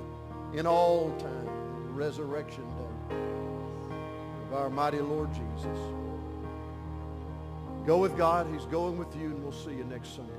in 0.55 0.67
all 0.67 1.15
time, 1.19 1.95
Resurrection 1.95 2.65
Day 2.79 2.86
our 4.57 4.71
mighty 4.71 5.01
Lord 5.01 5.29
Jesus. 5.33 5.79
Go 7.87 7.99
with 7.99 8.17
God. 8.17 8.47
He's 8.53 8.65
going 8.67 8.99
with 8.99 9.15
you, 9.17 9.27
and 9.27 9.43
we'll 9.43 9.53
see 9.53 9.73
you 9.73 9.85
next 9.85 10.17
Sunday. 10.17 10.33